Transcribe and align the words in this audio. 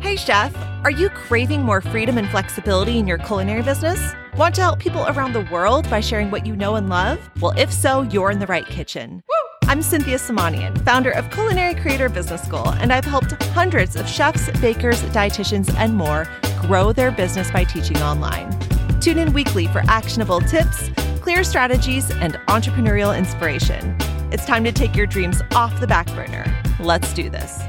Hey, 0.00 0.14
chef, 0.14 0.54
are 0.84 0.92
you 0.92 1.10
craving 1.10 1.62
more 1.62 1.80
freedom 1.80 2.18
and 2.18 2.28
flexibility 2.28 2.98
in 2.98 3.08
your 3.08 3.18
culinary 3.18 3.62
business? 3.62 4.12
Want 4.36 4.54
to 4.54 4.60
help 4.60 4.78
people 4.78 5.04
around 5.08 5.32
the 5.32 5.40
world 5.50 5.90
by 5.90 5.98
sharing 5.98 6.30
what 6.30 6.46
you 6.46 6.54
know 6.54 6.76
and 6.76 6.88
love? 6.88 7.18
Well, 7.40 7.52
if 7.58 7.72
so, 7.72 8.02
you're 8.02 8.30
in 8.30 8.38
the 8.38 8.46
right 8.46 8.64
kitchen. 8.64 9.24
I'm 9.64 9.82
Cynthia 9.82 10.16
Simonian, 10.18 10.78
founder 10.84 11.10
of 11.10 11.28
Culinary 11.30 11.74
Creator 11.74 12.10
Business 12.10 12.42
School, 12.42 12.68
and 12.74 12.92
I've 12.92 13.04
helped 13.04 13.32
hundreds 13.46 13.96
of 13.96 14.08
chefs, 14.08 14.48
bakers, 14.60 15.02
dietitians, 15.02 15.74
and 15.74 15.96
more 15.96 16.28
grow 16.60 16.92
their 16.92 17.10
business 17.10 17.50
by 17.50 17.64
teaching 17.64 17.98
online. 17.98 18.56
Tune 19.00 19.18
in 19.18 19.32
weekly 19.32 19.66
for 19.66 19.82
actionable 19.88 20.40
tips, 20.40 20.90
clear 21.20 21.42
strategies, 21.42 22.12
and 22.12 22.34
entrepreneurial 22.46 23.18
inspiration. 23.18 23.96
It's 24.30 24.46
time 24.46 24.62
to 24.62 24.70
take 24.70 24.94
your 24.94 25.06
dreams 25.06 25.42
off 25.56 25.80
the 25.80 25.88
back 25.88 26.06
burner. 26.14 26.46
Let's 26.78 27.12
do 27.12 27.28
this. 27.28 27.60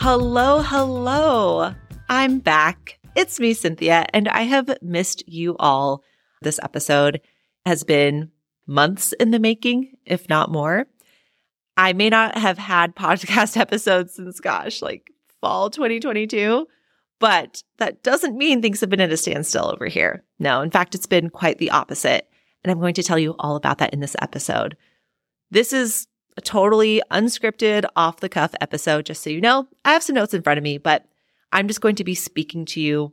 Hello, 0.00 0.62
hello. 0.62 1.74
I'm 2.08 2.38
back. 2.38 3.00
It's 3.16 3.40
me, 3.40 3.52
Cynthia, 3.52 4.06
and 4.14 4.28
I 4.28 4.42
have 4.42 4.80
missed 4.80 5.28
you 5.28 5.56
all. 5.58 6.04
This 6.40 6.60
episode 6.62 7.20
has 7.66 7.82
been 7.82 8.30
months 8.64 9.12
in 9.14 9.32
the 9.32 9.40
making, 9.40 9.94
if 10.06 10.28
not 10.28 10.52
more. 10.52 10.86
I 11.76 11.94
may 11.94 12.10
not 12.10 12.38
have 12.38 12.58
had 12.58 12.94
podcast 12.94 13.56
episodes 13.60 14.14
since, 14.14 14.38
gosh, 14.38 14.82
like 14.82 15.10
fall 15.40 15.68
2022, 15.68 16.68
but 17.18 17.64
that 17.78 18.04
doesn't 18.04 18.38
mean 18.38 18.62
things 18.62 18.80
have 18.80 18.90
been 18.90 19.00
at 19.00 19.10
a 19.10 19.16
standstill 19.16 19.66
over 19.66 19.86
here. 19.86 20.22
No, 20.38 20.60
in 20.60 20.70
fact, 20.70 20.94
it's 20.94 21.06
been 21.06 21.28
quite 21.28 21.58
the 21.58 21.72
opposite. 21.72 22.30
And 22.62 22.70
I'm 22.70 22.78
going 22.78 22.94
to 22.94 23.02
tell 23.02 23.18
you 23.18 23.34
all 23.40 23.56
about 23.56 23.78
that 23.78 23.92
in 23.92 23.98
this 23.98 24.16
episode. 24.22 24.76
This 25.50 25.72
is 25.72 26.06
a 26.38 26.40
totally 26.40 27.02
unscripted, 27.10 27.84
off 27.96 28.20
the 28.20 28.28
cuff 28.28 28.54
episode, 28.60 29.04
just 29.06 29.24
so 29.24 29.28
you 29.28 29.40
know. 29.40 29.66
I 29.84 29.92
have 29.92 30.04
some 30.04 30.14
notes 30.14 30.32
in 30.32 30.42
front 30.42 30.56
of 30.56 30.62
me, 30.62 30.78
but 30.78 31.04
I'm 31.52 31.66
just 31.66 31.80
going 31.80 31.96
to 31.96 32.04
be 32.04 32.14
speaking 32.14 32.64
to 32.66 32.80
you 32.80 33.12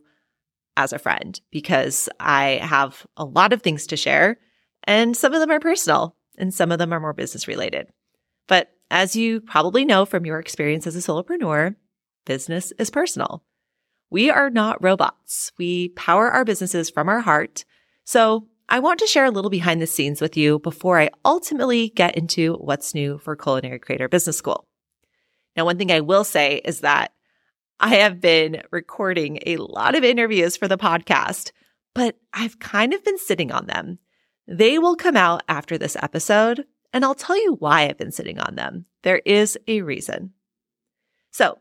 as 0.78 0.94
a 0.94 1.00
friend 1.00 1.42
because 1.50 2.08
I 2.20 2.60
have 2.62 3.08
a 3.18 3.26
lot 3.26 3.52
of 3.52 3.64
things 3.64 3.88
to 3.88 3.98
share, 3.98 4.38
and 4.84 5.18
some 5.18 5.34
of 5.34 5.40
them 5.40 5.50
are 5.50 5.60
personal 5.60 6.16
and 6.38 6.54
some 6.54 6.72
of 6.72 6.78
them 6.78 6.94
are 6.94 7.00
more 7.00 7.14
business 7.14 7.48
related. 7.48 7.88
But 8.48 8.72
as 8.92 9.16
you 9.16 9.42
probably 9.42 9.86
know 9.86 10.06
from 10.06 10.26
your 10.26 10.38
experience 10.40 10.86
as 10.86 10.96
a 10.96 11.00
solopreneur, 11.00 11.76
business 12.26 12.74
is 12.78 12.92
personal. 12.92 13.44
We 14.12 14.30
are 14.30 14.52
not 14.52 14.84
robots. 14.84 15.52
We 15.58 15.90
power 15.90 16.30
our 16.30 16.46
businesses 16.46 16.92
from 16.92 17.10
our 17.10 17.22
heart. 17.22 17.66
So 18.04 18.48
I 18.68 18.80
want 18.80 19.00
to 19.00 19.08
share 19.08 19.26
a 19.26 19.32
little 19.32 19.52
behind 19.52 19.80
the 19.80 19.88
scenes 19.88 20.20
with 20.20 20.36
you 20.36 20.58
before 20.58 21.00
I 21.00 21.12
ultimately 21.24 21.90
get 21.90 22.16
into 22.16 22.56
what's 22.56 22.96
new 22.96 23.20
for 23.20 23.36
Culinary 23.36 23.78
Creator 23.78 24.10
Business 24.10 24.38
School. 24.38 24.68
Now, 25.56 25.66
one 25.66 25.78
thing 25.78 25.92
I 25.92 26.00
will 26.00 26.24
say 26.24 26.62
is 26.66 26.82
that 26.82 27.14
I 27.80 27.96
have 27.96 28.20
been 28.20 28.64
recording 28.72 29.40
a 29.46 29.58
lot 29.58 29.96
of 29.96 30.04
interviews 30.04 30.58
for 30.58 30.68
the 30.68 30.80
podcast, 30.80 31.52
but 31.94 32.18
I've 32.34 32.58
kind 32.58 32.94
of 32.94 33.04
been 33.04 33.20
sitting 33.20 33.52
on 33.52 33.68
them. 33.68 34.00
They 34.48 34.80
will 34.80 34.96
come 34.96 35.16
out 35.16 35.44
after 35.48 35.78
this 35.78 35.96
episode, 36.02 36.66
and 36.92 37.06
I'll 37.06 37.16
tell 37.16 37.38
you 37.40 37.54
why 37.60 37.84
I've 37.84 37.98
been 37.98 38.12
sitting 38.12 38.40
on 38.40 38.56
them. 38.56 38.86
There 39.04 39.22
is 39.26 39.60
a 39.68 39.82
reason. 39.84 40.34
So, 41.30 41.60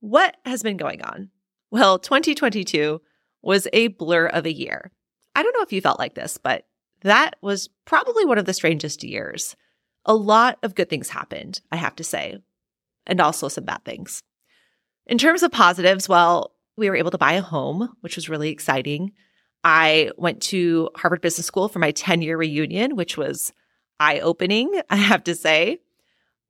what 0.00 0.36
has 0.44 0.62
been 0.64 0.76
going 0.76 1.02
on? 1.02 1.30
Well, 1.70 1.98
2022 2.00 3.00
was 3.42 3.68
a 3.72 3.88
blur 3.88 4.26
of 4.26 4.46
a 4.46 4.52
year. 4.52 4.90
I 5.34 5.42
don't 5.42 5.54
know 5.54 5.62
if 5.62 5.72
you 5.72 5.80
felt 5.80 5.98
like 5.98 6.14
this, 6.14 6.38
but 6.38 6.66
that 7.02 7.36
was 7.40 7.68
probably 7.84 8.24
one 8.24 8.38
of 8.38 8.44
the 8.44 8.52
strangest 8.54 9.02
years. 9.04 9.56
A 10.04 10.14
lot 10.14 10.58
of 10.62 10.74
good 10.74 10.88
things 10.90 11.10
happened, 11.10 11.60
I 11.70 11.76
have 11.76 11.96
to 11.96 12.04
say, 12.04 12.38
and 13.06 13.20
also 13.20 13.48
some 13.48 13.64
bad 13.64 13.84
things. 13.84 14.22
In 15.06 15.18
terms 15.18 15.42
of 15.42 15.52
positives, 15.52 16.08
well, 16.08 16.52
we 16.76 16.88
were 16.88 16.96
able 16.96 17.10
to 17.10 17.18
buy 17.18 17.32
a 17.32 17.42
home, 17.42 17.94
which 18.00 18.16
was 18.16 18.28
really 18.28 18.50
exciting. 18.50 19.12
I 19.62 20.10
went 20.16 20.40
to 20.44 20.88
Harvard 20.96 21.20
Business 21.20 21.46
School 21.46 21.68
for 21.68 21.78
my 21.78 21.90
10 21.90 22.22
year 22.22 22.36
reunion, 22.36 22.96
which 22.96 23.16
was 23.16 23.52
eye 23.98 24.20
opening, 24.20 24.80
I 24.90 24.96
have 24.96 25.24
to 25.24 25.34
say. 25.34 25.78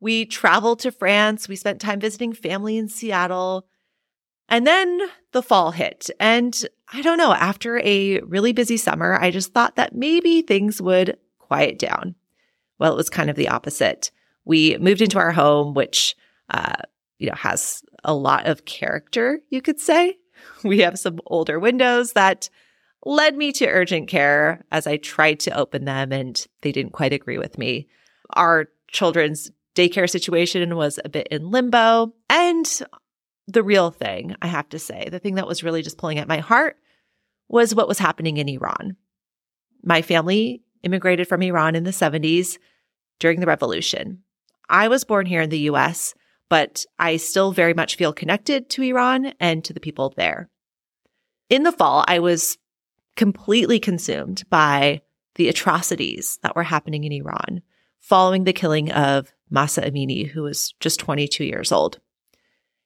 We 0.01 0.25
traveled 0.25 0.81
to 0.81 0.93
France. 0.93 1.49
We 1.49 1.57
spent 1.57 1.81
time 1.81 2.01
visiting 2.01 2.33
family 2.33 2.77
in 2.79 2.89
Seattle. 2.89 3.67
And 4.51 4.67
then 4.67 5.01
the 5.33 5.43
fall 5.43 5.71
hit. 5.71 6.11
And 6.19 6.67
I 6.93 7.03
don't 7.03 7.19
know, 7.19 7.33
after 7.33 7.79
a 7.79 8.21
really 8.21 8.53
busy 8.53 8.77
summer, 8.77 9.17
I 9.21 9.31
just 9.31 9.55
thought 9.55 9.77
that 9.77 9.95
maybe 9.95 10.43
things 10.43 10.83
would 10.83 11.17
quiet 11.39 11.79
down. 11.79 12.17
Well, 12.79 12.93
it 12.93 12.97
was 12.97 13.09
kind 13.09 13.31
of 13.31 13.37
the 13.37 13.49
opposite. 13.49 14.11
We 14.45 14.77
moved 14.79 15.01
into 15.01 15.19
our 15.19 15.31
home, 15.31 15.75
which, 15.75 16.17
uh, 16.49 16.77
you 17.19 17.29
know, 17.29 17.37
has 17.37 17.83
a 18.03 18.13
lot 18.13 18.47
of 18.47 18.65
character, 18.65 19.41
you 19.49 19.63
could 19.63 19.81
say. 19.81 20.17
We 20.65 20.79
have 20.79 20.99
some 20.99 21.21
older 21.27 21.59
windows 21.59 22.15
that 22.15 22.49
led 23.05 23.37
me 23.37 23.53
to 23.53 23.67
urgent 23.67 24.09
care 24.09 24.65
as 24.73 24.87
I 24.87 24.97
tried 24.97 25.39
to 25.41 25.57
open 25.57 25.85
them 25.85 26.13
and 26.13 26.47
they 26.63 26.73
didn't 26.73 26.93
quite 26.93 27.13
agree 27.13 27.37
with 27.37 27.59
me. 27.59 27.89
Our 28.31 28.69
children's 28.89 29.51
daycare 29.75 30.09
situation 30.09 30.77
was 30.77 30.99
a 31.05 31.09
bit 31.09 31.29
in 31.31 31.51
limbo. 31.51 32.15
And 32.29 32.67
the 33.53 33.63
real 33.63 33.91
thing, 33.91 34.37
I 34.43 34.47
have 34.47 34.69
to 34.71 34.79
say, 34.79 35.09
the 35.11 35.19
thing 35.19 35.35
that 35.37 35.47
was 35.47 35.63
really 35.63 35.83
just 35.83 35.99
pulling 35.99 36.19
at 36.19 36.29
my 36.29 36.39
heart 36.39 36.77
was 37.49 37.75
what 37.75 37.89
was 37.89 37.99
happening 37.99 38.37
in 38.37 38.49
Iran. 38.49 38.97
My 39.83 40.03
family 40.03 40.63
immigrated 40.83 41.29
from 41.29 41.43
Iran 41.43 41.75
in 41.75 41.85
the 41.85 41.91
70s 41.91 42.59
during 43.19 43.41
the 43.41 43.47
revolution. 43.47 44.23
I 44.69 44.89
was 44.89 45.05
born 45.05 45.27
here 45.27 45.43
in 45.43 45.51
the 45.51 45.71
US, 45.71 46.15
but 46.49 46.85
I 46.99 47.17
still 47.17 47.53
very 47.53 47.75
much 47.75 47.97
feel 47.97 48.13
connected 48.13 48.71
to 48.71 48.83
Iran 48.83 49.35
and 49.41 49.65
to 49.65 49.73
the 49.73 49.81
people 49.81 50.15
there. 50.17 50.49
In 51.49 51.65
the 51.65 51.73
fall, 51.73 52.05
I 52.07 52.21
was 52.21 52.59
completely 53.17 53.81
consumed 53.81 54.45
by 54.49 55.03
the 55.35 55.49
atrocities 55.49 56.39
that 56.43 56.57
were 56.57 56.63
happening 56.63 57.05
in 57.05 57.13
Iran 57.13 57.63
following 57.99 58.45
the 58.45 58.53
killing 58.53 58.91
of 58.91 59.33
Mahsa 59.51 59.83
Amini, 59.83 60.29
who 60.29 60.43
was 60.43 60.75
just 60.81 61.01
22 61.01 61.45
years 61.45 61.71
old. 61.71 62.01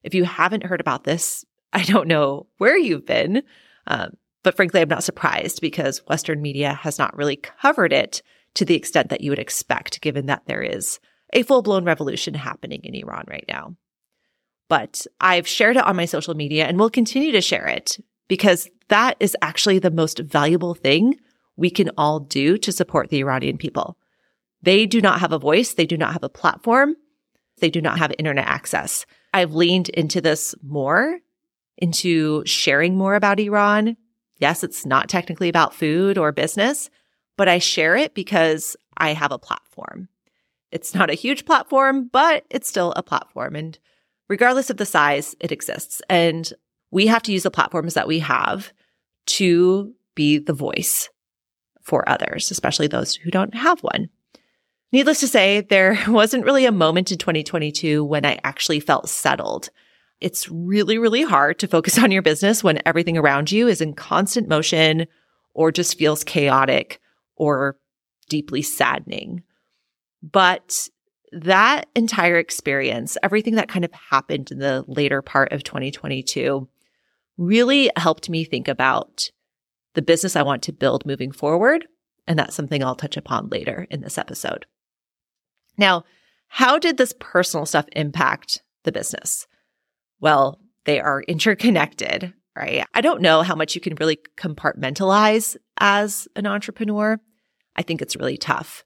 If 0.05 0.15
you 0.15 0.25
haven't 0.25 0.65
heard 0.65 0.81
about 0.81 1.05
this, 1.05 1.45
I 1.73 1.83
don't 1.83 2.07
know 2.07 2.47
where 2.59 2.79
you've 2.79 3.07
been. 3.07 3.43
Um, 3.89 4.17
but 4.45 4.55
frankly, 4.55 4.81
I'm 4.81 4.89
not 4.89 5.03
surprised 5.03 5.61
because 5.61 6.07
Western 6.07 6.41
media 6.41 6.75
has 6.75 6.99
not 6.99 7.17
really 7.17 7.37
covered 7.37 7.93
it 7.93 8.23
to 8.55 8.65
the 8.65 8.77
extent 8.77 9.09
that 9.09 9.23
you 9.23 9.31
would 9.31 9.39
expect, 9.39 10.01
given 10.01 10.27
that 10.27 10.43
there 10.47 10.63
is 10.63 11.01
a 11.33 11.43
full 11.43 11.63
blown 11.63 11.85
revolution 11.85 12.35
happening 12.35 12.81
in 12.85 12.95
Iran 12.95 13.25
right 13.29 13.45
now. 13.49 13.75
But 14.69 15.07
I've 15.21 15.49
shared 15.49 15.77
it 15.77 15.85
on 15.85 15.97
my 15.97 16.05
social 16.05 16.35
media 16.35 16.67
and 16.67 16.79
will 16.79 16.91
continue 16.91 17.33
to 17.33 17.41
share 17.41 17.67
it 17.67 17.99
because 18.29 18.69
that 18.89 19.17
is 19.19 19.37
actually 19.43 19.79
the 19.79 19.91
most 19.91 20.19
valuable 20.21 20.75
thing 20.75 21.17
we 21.57 21.71
can 21.71 21.91
all 21.97 22.21
do 22.21 22.59
to 22.59 22.73
support 22.73 23.11
the 23.11 23.21
Iranian 23.21 23.59
people. 23.59 23.97
They 24.63 24.87
do 24.87 25.01
not 25.01 25.21
have 25.21 25.33
a 25.33 25.39
voice. 25.39 25.75
They 25.75 25.87
do 25.87 25.97
not 25.97 26.13
have 26.13 26.23
a 26.23 26.29
platform. 26.29 26.97
They 27.59 27.71
do 27.71 27.81
not 27.81 27.99
have 27.99 28.13
internet 28.19 28.47
access. 28.47 29.07
I've 29.35 29.53
leaned 29.53 29.91
into 29.91 30.23
this 30.23 30.55
more, 30.63 31.19
into 31.77 32.43
sharing 32.47 32.97
more 32.97 33.15
about 33.15 33.39
Iran, 33.39 33.97
Yes, 34.39 34.65
it's 34.65 34.85
not 34.85 35.09
technically 35.09 35.49
about 35.49 35.75
food 35.75 36.19
or 36.19 36.33
business, 36.33 36.91
but 37.37 37.49
I 37.49 37.59
share 37.59 37.97
it 37.97 38.15
because 38.15 38.77
I 38.97 39.13
have 39.13 39.33
a 39.33 39.39
platform. 39.39 40.09
It's 40.71 40.95
not 40.95 41.11
a 41.11 41.15
huge 41.15 41.45
platform, 41.45 42.09
but 42.13 42.45
it's 42.51 42.69
still 42.69 42.93
a 42.97 43.03
platform. 43.03 43.55
And 43.55 43.79
regardless 44.29 44.71
of 44.71 44.77
the 44.77 44.87
size, 44.87 45.37
it 45.41 45.53
exists. 45.53 46.03
And 46.11 46.53
we 46.91 47.07
have 47.07 47.23
to 47.23 47.33
use 47.33 47.45
the 47.45 47.51
platforms 47.51 47.95
that 47.95 48.09
we 48.09 48.19
have 48.21 48.73
to 49.27 49.95
be 50.15 50.39
the 50.39 50.53
voice 50.53 51.09
for 51.81 52.09
others, 52.09 52.51
especially 52.51 52.89
those 52.89 53.15
who 53.15 53.31
don't 53.31 53.55
have 53.55 53.81
one. 53.81 54.09
Needless 54.93 55.21
to 55.21 55.29
say, 55.29 55.61
there 55.63 55.99
wasn't 56.09 56.45
really 56.45 56.67
a 56.67 56.73
moment 56.73 57.11
in 57.11 57.19
2022 57.19 58.05
when 58.05 58.25
I 58.25 58.39
actually 58.45 58.81
felt 58.81 59.09
settled 59.09 59.71
it's 60.25 60.49
really, 60.51 60.97
really 60.97 61.23
hard 61.23 61.59
to 61.59 61.69
focus 61.69 61.99
on 62.03 62.11
your 62.11 62.23
business 62.23 62.65
when 62.65 62.81
everything 62.87 63.19
around 63.19 63.53
you 63.53 63.69
is 63.69 63.81
in 63.81 63.93
constant 63.95 64.49
motion 64.49 65.07
or 65.53 65.71
just 65.71 65.99
feels 65.99 66.25
chaotic 66.25 67.01
or 67.37 67.77
deeply 68.29 68.63
saddening. 68.63 69.43
But 70.23 70.89
that 71.33 71.89
entire 71.95 72.39
experience, 72.39 73.19
everything 73.23 73.57
that 73.57 73.69
kind 73.69 73.85
of 73.85 73.93
happened 73.93 74.51
in 74.51 74.61
the 74.61 74.85
later 74.87 75.21
part 75.21 75.53
of 75.53 75.63
2022, 75.63 76.67
really 77.37 77.91
helped 77.97 78.31
me 78.31 78.45
think 78.45 78.67
about 78.67 79.31
the 79.95 80.03
business 80.03 80.37
I 80.37 80.43
want 80.43 80.63
to 80.65 80.73
build 80.73 81.05
moving 81.05 81.33
forward. 81.33 81.87
And 82.27 82.39
that's 82.39 82.55
something 82.55 82.83
I'll 82.83 82.95
touch 82.95 83.19
upon 83.19 83.49
later 83.51 83.87
in 83.91 84.01
this 84.01 84.17
episode. 84.17 84.65
Now, 85.77 86.05
how 86.49 86.79
did 86.79 86.97
this 86.97 87.15
personal 87.19 87.67
stuff 87.67 87.87
impact 87.93 88.63
the 88.85 88.93
business? 88.93 89.47
Well, 90.21 90.61
they 90.85 91.01
are 91.01 91.23
interconnected, 91.23 92.33
right? 92.57 92.87
I 92.95 93.01
don't 93.01 93.23
know 93.23 93.43
how 93.43 93.55
much 93.55 93.75
you 93.75 93.81
can 93.81 93.97
really 93.97 94.19
compartmentalize 94.37 95.57
as 95.79 96.29
an 96.37 96.47
entrepreneur. 96.47 97.19
I 97.77 97.83
think 97.83 98.01
it's 98.01 98.17
really 98.17 98.37
tough. 98.37 98.85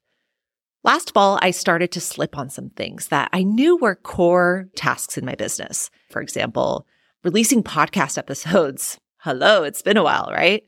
Last 0.85 1.13
fall, 1.13 1.39
I 1.43 1.51
started 1.51 1.91
to 1.93 2.01
slip 2.01 2.39
on 2.39 2.51
some 2.51 2.71
things 2.71 3.09
that 3.09 3.29
I 3.33 3.43
knew 3.43 3.77
were 3.77 3.97
core 3.97 4.69
tasks 4.77 5.19
in 5.19 5.25
my 5.25 5.35
business. 5.35 5.91
For 6.11 6.23
example, 6.23 6.87
releasing 7.25 7.63
podcast 7.63 8.17
episodes. 8.19 8.99
Hello, 9.19 9.65
it's 9.65 9.83
been 9.83 9.97
a 9.97 10.05
while, 10.05 10.31
right? 10.33 10.63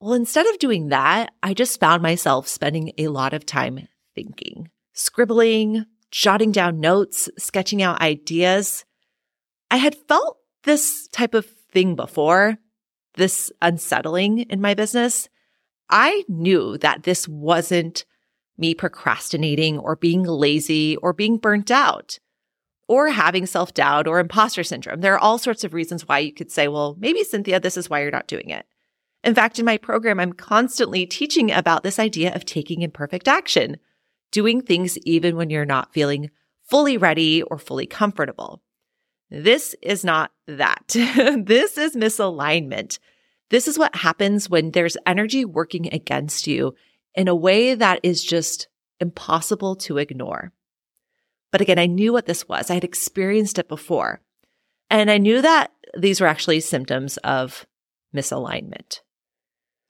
Well, 0.00 0.14
instead 0.14 0.46
of 0.46 0.58
doing 0.58 0.88
that, 0.88 1.32
I 1.42 1.54
just 1.54 1.80
found 1.80 2.02
myself 2.02 2.48
spending 2.48 2.92
a 2.98 3.08
lot 3.08 3.34
of 3.34 3.44
time 3.44 3.88
thinking, 4.14 4.70
scribbling, 4.98 5.86
jotting 6.10 6.52
down 6.52 6.80
notes, 6.80 7.28
sketching 7.38 7.82
out 7.82 8.00
ideas. 8.00 8.84
I 9.70 9.76
had 9.76 9.94
felt 10.08 10.38
this 10.64 11.08
type 11.08 11.34
of 11.34 11.46
thing 11.70 11.94
before, 11.94 12.58
this 13.14 13.52
unsettling 13.62 14.40
in 14.40 14.60
my 14.60 14.74
business. 14.74 15.28
I 15.90 16.24
knew 16.28 16.78
that 16.78 17.04
this 17.04 17.28
wasn't 17.28 18.04
me 18.58 18.74
procrastinating 18.74 19.78
or 19.78 19.96
being 19.96 20.24
lazy 20.24 20.96
or 20.96 21.12
being 21.12 21.38
burnt 21.38 21.70
out 21.70 22.18
or 22.88 23.08
having 23.10 23.46
self 23.46 23.74
doubt 23.74 24.08
or 24.08 24.18
imposter 24.18 24.64
syndrome. 24.64 25.00
There 25.00 25.14
are 25.14 25.18
all 25.18 25.38
sorts 25.38 25.62
of 25.62 25.74
reasons 25.74 26.08
why 26.08 26.18
you 26.18 26.32
could 26.32 26.50
say, 26.50 26.66
well, 26.66 26.96
maybe 26.98 27.22
Cynthia, 27.22 27.60
this 27.60 27.76
is 27.76 27.88
why 27.88 28.02
you're 28.02 28.10
not 28.10 28.26
doing 28.26 28.50
it. 28.50 28.66
In 29.22 29.34
fact, 29.34 29.58
in 29.58 29.64
my 29.64 29.76
program, 29.76 30.18
I'm 30.18 30.32
constantly 30.32 31.06
teaching 31.06 31.50
about 31.50 31.82
this 31.82 31.98
idea 31.98 32.34
of 32.34 32.44
taking 32.44 32.82
imperfect 32.82 33.28
action, 33.28 33.76
doing 34.30 34.60
things 34.60 34.98
even 34.98 35.36
when 35.36 35.50
you're 35.50 35.64
not 35.64 35.92
feeling 35.92 36.30
fully 36.64 36.96
ready 36.96 37.42
or 37.42 37.58
fully 37.58 37.86
comfortable. 37.86 38.62
This 39.30 39.74
is 39.82 40.04
not 40.04 40.32
that. 40.46 40.84
this 40.88 41.78
is 41.78 41.96
misalignment. 41.96 42.98
This 43.50 43.68
is 43.68 43.78
what 43.78 43.96
happens 43.96 44.48
when 44.48 44.72
there's 44.72 44.96
energy 45.06 45.44
working 45.44 45.92
against 45.92 46.46
you 46.46 46.74
in 47.14 47.28
a 47.28 47.34
way 47.34 47.74
that 47.74 48.00
is 48.02 48.22
just 48.22 48.68
impossible 49.00 49.76
to 49.76 49.98
ignore. 49.98 50.52
But 51.50 51.60
again, 51.60 51.78
I 51.78 51.86
knew 51.86 52.12
what 52.12 52.26
this 52.26 52.46
was. 52.48 52.70
I 52.70 52.74
had 52.74 52.84
experienced 52.84 53.58
it 53.58 53.68
before. 53.68 54.20
And 54.90 55.10
I 55.10 55.18
knew 55.18 55.40
that 55.42 55.72
these 55.96 56.20
were 56.20 56.26
actually 56.26 56.60
symptoms 56.60 57.16
of 57.18 57.66
misalignment. 58.14 59.00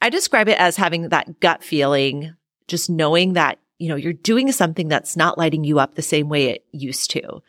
I 0.01 0.11
describe 0.11 0.49
it 0.49 0.59
as 0.59 0.77
having 0.77 1.09
that 1.09 1.41
gut 1.41 1.63
feeling, 1.63 2.35
just 2.69 2.89
knowing 2.89 3.33
that, 3.33 3.59
you 3.79 3.89
know, 3.89 3.97
you're 3.97 4.13
doing 4.13 4.51
something 4.53 4.89
that's 4.89 5.17
not 5.17 5.39
lighting 5.39 5.65
you 5.65 5.79
up 5.79 5.95
the 5.95 6.03
same 6.03 6.29
way 6.29 6.47
it 6.47 6.67
used 6.73 7.11
to. 7.13 7.43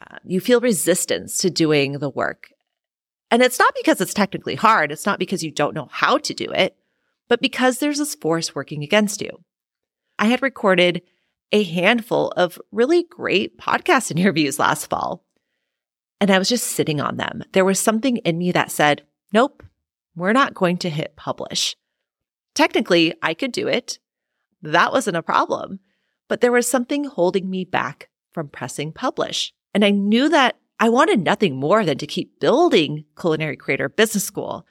Uh, 0.00 0.18
you 0.24 0.40
feel 0.40 0.60
resistance 0.60 1.38
to 1.38 1.50
doing 1.50 1.98
the 1.98 2.10
work. 2.10 2.50
And 3.30 3.42
it's 3.42 3.58
not 3.58 3.74
because 3.76 4.00
it's 4.00 4.14
technically 4.14 4.54
hard. 4.54 4.92
It's 4.92 5.06
not 5.06 5.18
because 5.18 5.42
you 5.42 5.50
don't 5.50 5.74
know 5.74 5.88
how 5.90 6.18
to 6.18 6.34
do 6.34 6.46
it, 6.46 6.76
but 7.28 7.40
because 7.40 7.78
there's 7.78 7.98
this 7.98 8.14
force 8.14 8.54
working 8.54 8.84
against 8.84 9.20
you. 9.20 9.42
I 10.18 10.26
had 10.26 10.42
recorded 10.42 11.02
a 11.52 11.62
handful 11.62 12.28
of 12.36 12.60
really 12.70 13.04
great 13.04 13.58
podcast 13.58 14.10
interviews 14.16 14.58
last 14.58 14.86
fall. 14.86 15.24
And 16.20 16.30
I 16.30 16.38
was 16.38 16.48
just 16.48 16.68
sitting 16.68 17.00
on 17.00 17.16
them. 17.16 17.42
There 17.52 17.64
was 17.64 17.78
something 17.78 18.18
in 18.18 18.38
me 18.38 18.52
that 18.52 18.70
said, 18.70 19.02
nope, 19.32 19.62
we're 20.14 20.32
not 20.32 20.54
going 20.54 20.78
to 20.78 20.90
hit 20.90 21.16
publish. 21.16 21.76
Technically, 22.54 23.14
I 23.22 23.34
could 23.34 23.52
do 23.52 23.68
it. 23.68 23.98
That 24.62 24.92
wasn't 24.92 25.16
a 25.16 25.22
problem. 25.22 25.80
But 26.28 26.40
there 26.40 26.52
was 26.52 26.68
something 26.68 27.04
holding 27.04 27.48
me 27.48 27.64
back 27.64 28.08
from 28.32 28.48
pressing 28.48 28.92
publish. 28.92 29.52
And 29.74 29.84
I 29.84 29.90
knew 29.90 30.28
that 30.28 30.56
I 30.78 30.88
wanted 30.88 31.20
nothing 31.20 31.56
more 31.56 31.84
than 31.84 31.98
to 31.98 32.06
keep 32.06 32.40
building 32.40 33.04
Culinary 33.18 33.56
Creator 33.56 33.90
Business 33.90 34.24
School. 34.24 34.66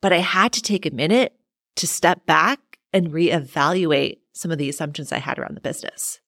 But 0.00 0.12
I 0.12 0.18
had 0.18 0.52
to 0.54 0.62
take 0.62 0.86
a 0.86 0.90
minute 0.90 1.34
to 1.76 1.86
step 1.86 2.24
back 2.26 2.60
and 2.92 3.12
reevaluate 3.12 4.18
some 4.32 4.50
of 4.50 4.58
the 4.58 4.68
assumptions 4.68 5.12
I 5.12 5.18
had 5.18 5.38
around 5.38 5.56
the 5.56 5.60
business. 5.60 6.20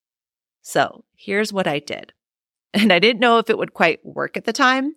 So 0.61 1.05
here's 1.17 1.53
what 1.53 1.67
I 1.67 1.79
did. 1.79 2.13
And 2.75 2.91
I 2.91 3.01
didn't 3.01 3.21
know 3.21 3.37
if 3.37 3.51
it 3.51 3.59
would 3.59 3.75
quite 3.75 4.01
work 4.03 4.39
at 4.39 4.47
the 4.47 4.53
time. 4.53 4.97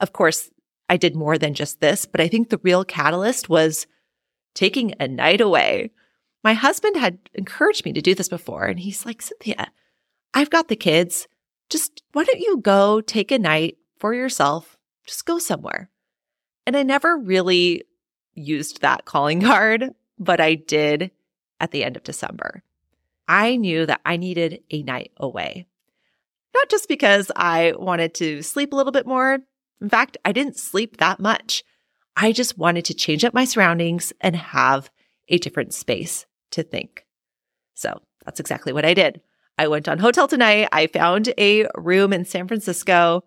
Of 0.00 0.12
course, 0.12 0.50
I 0.88 0.96
did 0.96 1.14
more 1.14 1.38
than 1.38 1.54
just 1.54 1.80
this, 1.80 2.04
but 2.04 2.20
I 2.20 2.26
think 2.26 2.48
the 2.48 2.58
real 2.64 2.84
catalyst 2.84 3.48
was 3.48 3.86
taking 4.54 4.94
a 4.98 5.06
night 5.06 5.40
away. 5.40 5.92
My 6.44 6.54
husband 6.54 6.96
had 6.96 7.18
encouraged 7.34 7.84
me 7.84 7.92
to 7.92 8.02
do 8.02 8.14
this 8.14 8.28
before, 8.28 8.64
and 8.64 8.80
he's 8.80 9.06
like, 9.06 9.22
Cynthia, 9.22 9.70
I've 10.34 10.50
got 10.50 10.68
the 10.68 10.76
kids. 10.76 11.28
Just 11.70 12.02
why 12.12 12.24
don't 12.24 12.40
you 12.40 12.58
go 12.58 13.00
take 13.00 13.30
a 13.30 13.38
night 13.38 13.78
for 13.98 14.12
yourself? 14.12 14.76
Just 15.06 15.24
go 15.24 15.38
somewhere. 15.38 15.90
And 16.66 16.76
I 16.76 16.82
never 16.82 17.16
really 17.16 17.84
used 18.34 18.80
that 18.80 19.04
calling 19.04 19.40
card, 19.42 19.90
but 20.18 20.40
I 20.40 20.54
did 20.54 21.12
at 21.60 21.70
the 21.70 21.84
end 21.84 21.96
of 21.96 22.02
December. 22.02 22.62
I 23.28 23.56
knew 23.56 23.86
that 23.86 24.00
I 24.04 24.16
needed 24.16 24.62
a 24.70 24.82
night 24.82 25.12
away. 25.16 25.66
Not 26.54 26.68
just 26.68 26.88
because 26.88 27.30
I 27.36 27.72
wanted 27.78 28.14
to 28.14 28.42
sleep 28.42 28.72
a 28.72 28.76
little 28.76 28.92
bit 28.92 29.06
more. 29.06 29.38
In 29.80 29.88
fact, 29.88 30.16
I 30.24 30.32
didn't 30.32 30.58
sleep 30.58 30.96
that 30.98 31.20
much. 31.20 31.62
I 32.16 32.32
just 32.32 32.58
wanted 32.58 32.84
to 32.86 32.94
change 32.94 33.24
up 33.24 33.32
my 33.32 33.44
surroundings 33.44 34.12
and 34.20 34.36
have 34.36 34.90
a 35.28 35.38
different 35.38 35.72
space 35.72 36.26
to 36.52 36.62
think. 36.62 37.04
So 37.74 38.00
that's 38.24 38.40
exactly 38.40 38.72
what 38.72 38.84
I 38.84 38.94
did. 38.94 39.20
I 39.58 39.68
went 39.68 39.88
on 39.88 39.98
Hotel 39.98 40.28
Tonight. 40.28 40.68
I 40.72 40.86
found 40.86 41.32
a 41.38 41.66
room 41.76 42.12
in 42.12 42.24
San 42.24 42.48
Francisco 42.48 43.24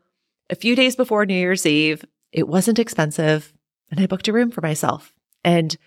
a 0.49 0.55
few 0.55 0.75
days 0.75 0.95
before 0.95 1.25
New 1.25 1.35
Year's 1.35 1.65
Eve. 1.65 2.03
It 2.31 2.47
wasn't 2.47 2.79
expensive, 2.79 3.53
and 3.91 3.99
I 3.99 4.07
booked 4.07 4.27
a 4.27 4.33
room 4.33 4.51
for 4.51 4.61
myself. 4.61 5.13
And 5.43 5.77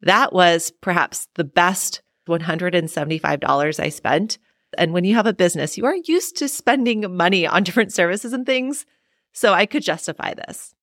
that 0.00 0.32
was 0.32 0.72
perhaps 0.80 1.28
the 1.34 1.44
best 1.44 2.02
$175 2.28 3.80
I 3.80 3.88
spent. 3.90 4.38
And 4.76 4.92
when 4.92 5.04
you 5.04 5.14
have 5.14 5.26
a 5.26 5.34
business, 5.34 5.78
you 5.78 5.84
are 5.84 5.96
used 6.04 6.36
to 6.38 6.48
spending 6.48 7.16
money 7.16 7.46
on 7.46 7.62
different 7.62 7.92
services 7.92 8.32
and 8.32 8.44
things. 8.44 8.86
So 9.32 9.52
I 9.52 9.66
could 9.66 9.82
justify 9.82 10.34
this. 10.34 10.74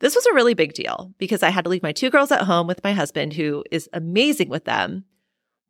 This 0.00 0.14
was 0.14 0.26
a 0.26 0.34
really 0.34 0.54
big 0.54 0.72
deal 0.72 1.12
because 1.18 1.42
I 1.42 1.50
had 1.50 1.64
to 1.64 1.70
leave 1.70 1.82
my 1.82 1.92
two 1.92 2.10
girls 2.10 2.32
at 2.32 2.42
home 2.42 2.66
with 2.66 2.82
my 2.82 2.92
husband, 2.92 3.34
who 3.34 3.64
is 3.70 3.88
amazing 3.92 4.48
with 4.48 4.64
them. 4.64 5.04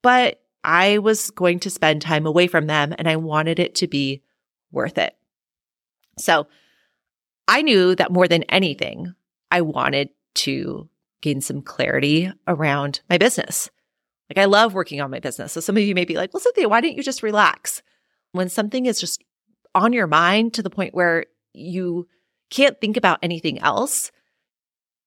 But 0.03 0.41
I 0.65 0.99
was 0.99 1.31
going 1.31 1.61
to 1.61 1.71
spend 1.71 2.03
time 2.03 2.27
away 2.27 2.47
from 2.47 2.67
them 2.67 2.95
and 2.99 3.09
I 3.09 3.17
wanted 3.17 3.59
it 3.59 3.75
to 3.77 3.87
be 3.87 4.23
worth 4.71 4.99
it. 4.99 5.15
So 6.19 6.47
I 7.49 7.63
knew 7.63 7.95
that 7.97 8.13
more 8.13 8.29
than 8.29 8.45
anything, 8.45 9.15
I 9.51 9.63
wanted 9.63 10.11
to 10.37 10.89
gain 11.23 11.41
some 11.41 11.63
clarity 11.63 12.31
around 12.47 13.01
my 13.09 13.19
business. 13.19 13.71
Like 14.29 14.39
I 14.39 14.45
love 14.45 14.75
working 14.75 15.01
on 15.01 15.11
my 15.11 15.19
business. 15.19 15.53
So 15.53 15.61
some 15.61 15.77
of 15.77 15.83
you 15.83 15.95
may 15.95 16.05
be 16.05 16.15
like, 16.15 16.33
well, 16.33 16.41
Cynthia, 16.41 16.69
why 16.69 16.81
didn't 16.81 16.97
you 16.97 17.03
just 17.03 17.23
relax? 17.23 17.83
When 18.33 18.49
something 18.49 18.87
is 18.87 19.01
just 19.01 19.23
on 19.75 19.93
your 19.93 20.07
mind 20.07 20.55
to 20.55 20.63
the 20.63 20.71
point 20.71 20.95
where 20.95 21.27
you 21.53 22.07
can't 22.49 22.81
think 22.81 22.97
about 22.97 23.19
anything 23.23 23.59
else, 23.59 24.13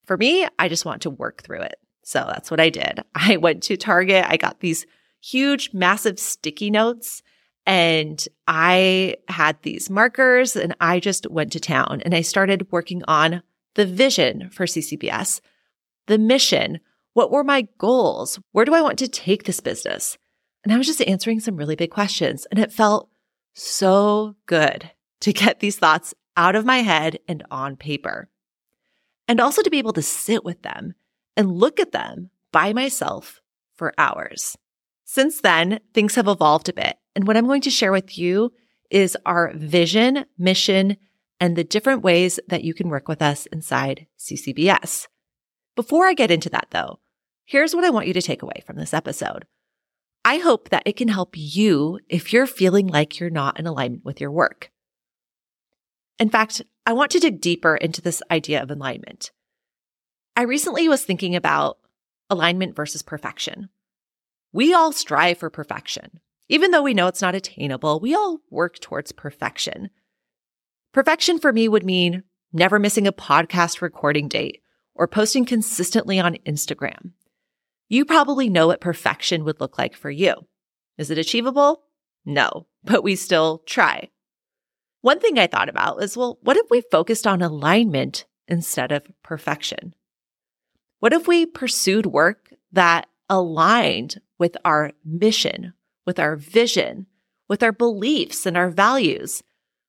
for 0.06 0.18
me, 0.18 0.46
I 0.60 0.68
just 0.68 0.86
want 0.86 1.04
to 1.04 1.10
work 1.10 1.42
through 1.44 1.62
it. 1.62 1.76
So 2.04 2.26
that's 2.28 2.52
what 2.52 2.60
I 2.60 2.70
did. 2.70 3.02
I 3.16 3.38
went 3.38 3.64
to 3.64 3.78
Target. 3.78 4.26
I 4.28 4.38
got 4.38 4.60
these 4.60 4.86
huge, 5.22 5.74
massive 5.74 6.20
sticky 6.20 6.70
notes 6.70 7.24
and 7.66 8.26
I 8.48 9.16
had 9.30 9.62
these 9.62 9.90
markers 9.90 10.56
and 10.56 10.76
I 10.82 11.00
just 11.00 11.30
went 11.30 11.54
to 11.54 11.60
town 11.60 12.02
and 12.04 12.14
I 12.14 12.22
started 12.22 12.68
working 12.72 13.04
on 13.08 13.42
the 13.76 13.86
vision 13.86 14.50
for 14.50 14.66
CCBS, 14.66 15.40
the 16.08 16.18
mission, 16.18 16.80
what 17.14 17.32
were 17.32 17.44
my 17.44 17.68
goals? 17.78 18.40
Where 18.52 18.66
do 18.66 18.74
I 18.74 18.82
want 18.82 19.00
to 19.00 19.08
take 19.08 19.44
this 19.44 19.60
business? 19.60 20.18
And 20.64 20.74
I 20.74 20.78
was 20.78 20.88
just 20.88 21.02
answering 21.02 21.40
some 21.40 21.56
really 21.56 21.76
big 21.76 21.92
questions. 21.92 22.46
And 22.52 22.60
it 22.60 22.72
felt 22.72 23.10
so 23.54 24.36
good 24.46 24.92
to 25.22 25.34
get 25.34 25.60
these 25.60 25.78
thoughts 25.78 26.14
out 26.36 26.56
of 26.56 26.66
my 26.66 26.80
head 26.80 27.20
and 27.28 27.44
on 27.52 27.76
paper. 27.76 28.30
And 29.28 29.40
also 29.40 29.62
to 29.62 29.70
be 29.70 29.78
able 29.78 29.94
to 29.94 30.02
sit 30.02 30.44
with 30.44 30.62
them 30.64 30.96
and 31.36 31.52
look 31.52 31.80
at 31.80 31.92
them 31.92 32.30
by 32.52 32.74
myself 32.74 33.42
for 33.74 33.94
hours. 33.98 34.58
Since 35.06 35.42
then, 35.42 35.80
things 35.94 36.16
have 36.16 36.28
evolved 36.28 36.70
a 36.70 36.74
bit. 36.74 36.98
And 37.16 37.28
what 37.28 37.38
I'm 37.38 37.46
going 37.46 37.62
to 37.62 37.70
share 37.70 37.92
with 37.92 38.18
you 38.18 38.52
is 38.90 39.18
our 39.26 39.52
vision, 39.56 40.26
mission, 40.38 40.98
and 41.40 41.56
the 41.56 41.64
different 41.64 42.04
ways 42.04 42.40
that 42.48 42.64
you 42.64 42.74
can 42.74 42.90
work 42.90 43.08
with 43.08 43.22
us 43.22 43.46
inside 43.48 44.08
CCBS. 44.18 45.08
Before 45.76 46.06
I 46.06 46.14
get 46.14 46.32
into 46.32 46.50
that 46.50 46.68
though, 46.72 47.00
Here's 47.46 47.76
what 47.76 47.84
I 47.84 47.90
want 47.90 48.08
you 48.08 48.14
to 48.14 48.22
take 48.22 48.42
away 48.42 48.64
from 48.66 48.78
this 48.78 48.94
episode. 48.94 49.46
I 50.26 50.38
hope 50.38 50.70
that 50.70 50.84
it 50.86 50.96
can 50.96 51.10
help 51.10 51.32
you 51.34 52.00
if 52.08 52.32
you're 52.32 52.48
feeling 52.48 52.88
like 52.88 53.20
you're 53.20 53.30
not 53.30 53.60
in 53.60 53.68
alignment 53.68 54.06
with 54.06 54.22
your 54.22 54.32
work. 54.32 54.72
In 56.18 56.30
fact, 56.30 56.62
I 56.86 56.94
want 56.94 57.12
to 57.12 57.20
dig 57.20 57.42
deeper 57.42 57.76
into 57.76 58.02
this 58.02 58.22
idea 58.32 58.64
of 58.64 58.72
alignment. 58.72 59.32
I 60.36 60.44
recently 60.44 60.90
was 60.90 61.04
thinking 61.04 61.36
about 61.36 61.78
alignment 62.30 62.76
versus 62.76 63.04
perfection. 63.04 63.70
We 64.52 64.74
all 64.74 64.92
strive 64.92 65.38
for 65.38 65.50
perfection. 65.50 66.20
Even 66.50 66.72
though 66.72 66.82
we 66.82 66.94
know 66.94 67.08
it's 67.08 67.22
not 67.22 67.36
attainable, 67.36 68.00
we 68.00 68.16
all 68.16 68.40
work 68.50 68.80
towards 68.80 69.12
perfection. 69.12 69.90
Perfection 70.92 71.40
for 71.40 71.54
me 71.54 71.68
would 71.68 71.86
mean 71.86 72.24
never 72.52 72.80
missing 72.80 73.08
a 73.08 73.14
podcast 73.14 73.82
recording 73.82 74.28
date 74.28 74.62
or 74.96 75.08
posting 75.08 75.46
consistently 75.46 76.20
on 76.20 76.38
Instagram. 76.46 77.12
You 77.88 78.06
probably 78.06 78.50
know 78.50 78.68
what 78.68 78.82
perfection 78.82 79.44
would 79.46 79.60
look 79.60 79.78
like 79.78 79.96
for 79.96 80.10
you. 80.10 80.34
Is 80.98 81.12
it 81.12 81.18
achievable? 81.18 81.84
No, 82.26 82.68
but 82.84 83.04
we 83.04 83.16
still 83.16 83.64
try. 83.66 84.10
One 85.02 85.20
thing 85.20 85.38
I 85.38 85.48
thought 85.48 85.70
about 85.70 86.02
is 86.02 86.18
well, 86.18 86.40
what 86.42 86.58
if 86.58 86.66
we 86.72 86.82
focused 86.92 87.28
on 87.28 87.42
alignment 87.42 88.26
instead 88.48 88.92
of 88.92 89.06
perfection? 89.24 89.94
What 91.04 91.12
if 91.12 91.28
we 91.28 91.46
pursued 91.46 92.06
work 92.06 92.54
that 92.72 93.10
aligned 93.30 94.22
with 94.40 94.56
our 94.64 94.94
mission, 95.04 95.74
with 96.06 96.18
our 96.18 96.38
vision, 96.38 97.08
with 97.50 97.62
our 97.62 97.74
beliefs 97.74 98.46
and 98.46 98.56
our 98.56 98.70
values? 98.70 99.44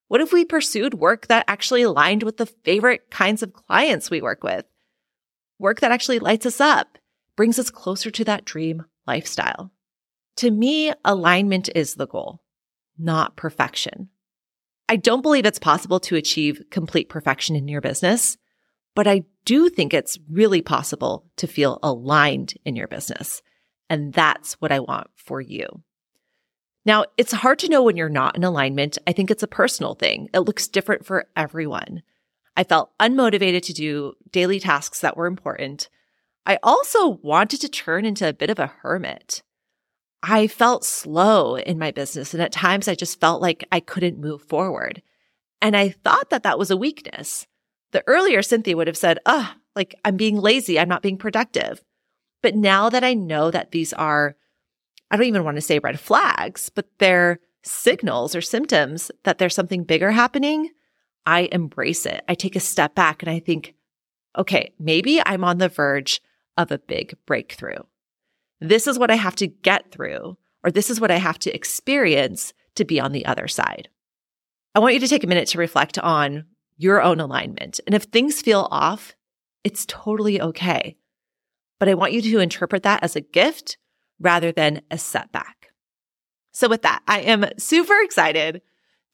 What 0.08 0.20
if 0.20 0.32
we 0.32 0.44
pursued 0.44 0.94
work 0.94 1.28
that 1.28 1.44
actually 1.46 1.82
aligned 1.82 2.24
with 2.24 2.38
the 2.38 2.46
favorite 2.46 3.12
kinds 3.12 3.44
of 3.44 3.52
clients 3.52 4.10
we 4.10 4.22
work 4.22 4.42
with? 4.42 4.64
Work 5.60 5.78
that 5.82 5.92
actually 5.92 6.18
lights 6.18 6.46
us 6.46 6.60
up, 6.60 6.98
brings 7.36 7.60
us 7.60 7.70
closer 7.70 8.10
to 8.10 8.24
that 8.24 8.44
dream 8.44 8.84
lifestyle. 9.06 9.70
To 10.38 10.50
me, 10.50 10.92
alignment 11.04 11.70
is 11.76 11.94
the 11.94 12.08
goal, 12.08 12.42
not 12.98 13.36
perfection. 13.36 14.08
I 14.88 14.96
don't 14.96 15.22
believe 15.22 15.46
it's 15.46 15.60
possible 15.60 16.00
to 16.00 16.16
achieve 16.16 16.64
complete 16.72 17.08
perfection 17.08 17.54
in 17.54 17.68
your 17.68 17.80
business, 17.80 18.36
but 18.96 19.06
I 19.06 19.22
do 19.44 19.68
think 19.68 19.92
it's 19.92 20.18
really 20.30 20.62
possible 20.62 21.26
to 21.36 21.46
feel 21.46 21.78
aligned 21.82 22.54
in 22.64 22.76
your 22.76 22.88
business. 22.88 23.42
And 23.90 24.12
that's 24.12 24.54
what 24.54 24.72
I 24.72 24.80
want 24.80 25.08
for 25.16 25.40
you. 25.40 25.82
Now, 26.86 27.04
it's 27.16 27.32
hard 27.32 27.58
to 27.60 27.68
know 27.68 27.82
when 27.82 27.96
you're 27.96 28.08
not 28.08 28.36
in 28.36 28.44
alignment. 28.44 28.98
I 29.06 29.12
think 29.12 29.30
it's 29.30 29.42
a 29.42 29.48
personal 29.48 29.94
thing. 29.94 30.28
It 30.34 30.40
looks 30.40 30.68
different 30.68 31.06
for 31.06 31.26
everyone. 31.36 32.02
I 32.56 32.64
felt 32.64 32.96
unmotivated 32.98 33.62
to 33.62 33.72
do 33.72 34.14
daily 34.30 34.60
tasks 34.60 35.00
that 35.00 35.16
were 35.16 35.26
important. 35.26 35.88
I 36.46 36.58
also 36.62 37.08
wanted 37.08 37.60
to 37.62 37.68
turn 37.68 38.04
into 38.04 38.28
a 38.28 38.34
bit 38.34 38.50
of 38.50 38.58
a 38.58 38.72
hermit. 38.82 39.42
I 40.22 40.46
felt 40.46 40.84
slow 40.84 41.56
in 41.56 41.78
my 41.78 41.90
business. 41.90 42.32
And 42.32 42.42
at 42.42 42.52
times 42.52 42.86
I 42.86 42.94
just 42.94 43.20
felt 43.20 43.42
like 43.42 43.66
I 43.72 43.80
couldn't 43.80 44.18
move 44.18 44.42
forward. 44.42 45.02
And 45.60 45.76
I 45.76 45.90
thought 45.90 46.30
that 46.30 46.42
that 46.42 46.58
was 46.58 46.70
a 46.70 46.76
weakness. 46.76 47.46
The 47.94 48.02
earlier 48.08 48.42
Cynthia 48.42 48.76
would 48.76 48.88
have 48.88 48.96
said, 48.96 49.20
oh, 49.24 49.54
like 49.76 49.94
I'm 50.04 50.16
being 50.16 50.36
lazy. 50.36 50.80
I'm 50.80 50.88
not 50.88 51.00
being 51.00 51.16
productive. 51.16 51.80
But 52.42 52.56
now 52.56 52.90
that 52.90 53.04
I 53.04 53.14
know 53.14 53.52
that 53.52 53.70
these 53.70 53.92
are, 53.92 54.34
I 55.12 55.16
don't 55.16 55.26
even 55.26 55.44
want 55.44 55.58
to 55.58 55.62
say 55.62 55.78
red 55.78 56.00
flags, 56.00 56.70
but 56.70 56.88
they're 56.98 57.38
signals 57.62 58.34
or 58.34 58.40
symptoms 58.40 59.12
that 59.22 59.38
there's 59.38 59.54
something 59.54 59.84
bigger 59.84 60.10
happening, 60.10 60.70
I 61.24 61.48
embrace 61.52 62.04
it. 62.04 62.24
I 62.28 62.34
take 62.34 62.56
a 62.56 62.60
step 62.60 62.96
back 62.96 63.22
and 63.22 63.30
I 63.30 63.38
think, 63.38 63.74
okay, 64.36 64.74
maybe 64.80 65.22
I'm 65.24 65.44
on 65.44 65.58
the 65.58 65.68
verge 65.68 66.20
of 66.56 66.72
a 66.72 66.78
big 66.78 67.16
breakthrough. 67.26 67.78
This 68.60 68.88
is 68.88 68.98
what 68.98 69.12
I 69.12 69.16
have 69.16 69.36
to 69.36 69.46
get 69.46 69.92
through, 69.92 70.36
or 70.64 70.72
this 70.72 70.90
is 70.90 71.00
what 71.00 71.12
I 71.12 71.18
have 71.18 71.38
to 71.40 71.54
experience 71.54 72.54
to 72.74 72.84
be 72.84 72.98
on 72.98 73.12
the 73.12 73.24
other 73.24 73.46
side. 73.46 73.88
I 74.74 74.80
want 74.80 74.94
you 74.94 75.00
to 75.00 75.08
take 75.08 75.22
a 75.22 75.28
minute 75.28 75.46
to 75.48 75.58
reflect 75.58 75.96
on 76.00 76.46
your 76.76 77.02
own 77.02 77.20
alignment. 77.20 77.80
And 77.86 77.94
if 77.94 78.04
things 78.04 78.42
feel 78.42 78.68
off, 78.70 79.14
it's 79.62 79.86
totally 79.86 80.40
okay. 80.40 80.96
But 81.78 81.88
I 81.88 81.94
want 81.94 82.12
you 82.12 82.22
to 82.22 82.40
interpret 82.40 82.82
that 82.84 83.02
as 83.02 83.16
a 83.16 83.20
gift 83.20 83.78
rather 84.20 84.52
than 84.52 84.82
a 84.90 84.98
setback. 84.98 85.70
So, 86.52 86.68
with 86.68 86.82
that, 86.82 87.02
I 87.08 87.20
am 87.20 87.46
super 87.58 87.98
excited 88.02 88.62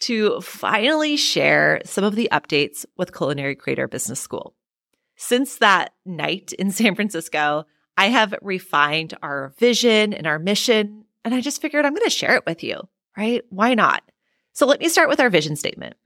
to 0.00 0.40
finally 0.40 1.17
share 1.17 1.81
some 1.85 2.05
of 2.05 2.14
the 2.14 2.29
updates 2.33 2.85
with 2.97 3.17
Culinary 3.17 3.55
Creator 3.55 3.88
Business 3.88 4.21
School. 4.21 4.55
Since 5.17 5.57
that 5.57 5.93
night 6.05 6.52
in 6.59 6.71
San 6.71 6.95
Francisco, 6.95 7.64
I 7.97 8.07
have 8.07 8.35
refined 8.40 9.14
our 9.23 9.52
vision 9.59 10.14
and 10.14 10.26
our 10.26 10.38
mission, 10.38 11.05
and 11.25 11.35
I 11.35 11.40
just 11.40 11.61
figured 11.61 11.85
I'm 11.85 11.95
going 11.95 12.05
to 12.05 12.11
share 12.11 12.35
it 12.35 12.47
with 12.47 12.62
you, 12.62 12.88
right? 13.17 13.43
Why 13.50 13.75
not? 13.75 14.02
So 14.52 14.67
let 14.67 14.81
me 14.81 14.88
start 14.88 15.09
with 15.09 15.21
our 15.21 15.31
vision 15.31 15.57
statement. 15.57 15.97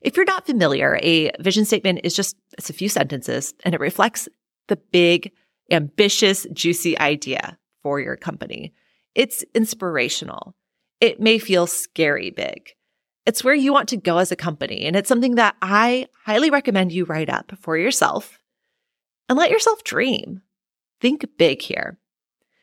If 0.00 0.16
you're 0.16 0.26
not 0.26 0.46
familiar, 0.46 0.98
a 1.02 1.30
vision 1.40 1.64
statement 1.64 2.00
is 2.04 2.14
just 2.14 2.36
it's 2.58 2.70
a 2.70 2.74
few 2.74 2.88
sentences 2.88 3.54
and 3.64 3.74
it 3.74 3.80
reflects 3.80 4.28
the 4.68 4.76
big, 4.76 5.32
ambitious, 5.70 6.46
juicy 6.52 6.98
idea 6.98 7.58
for 7.82 8.00
your 8.00 8.16
company. 8.16 8.72
It's 9.14 9.44
inspirational. 9.54 10.54
It 11.00 11.20
may 11.20 11.38
feel 11.38 11.66
scary 11.66 12.30
big. 12.30 12.70
It's 13.26 13.42
where 13.42 13.54
you 13.54 13.72
want 13.72 13.88
to 13.88 13.96
go 13.96 14.18
as 14.18 14.30
a 14.30 14.36
company. 14.36 14.84
And 14.84 14.94
it's 14.94 15.08
something 15.08 15.34
that 15.34 15.56
I 15.60 16.06
highly 16.24 16.50
recommend 16.50 16.92
you 16.92 17.04
write 17.04 17.28
up 17.28 17.52
for 17.58 17.76
yourself 17.76 18.38
and 19.28 19.38
let 19.38 19.50
yourself 19.50 19.82
dream. 19.82 20.42
Think 21.00 21.26
big 21.36 21.62
here. 21.62 21.98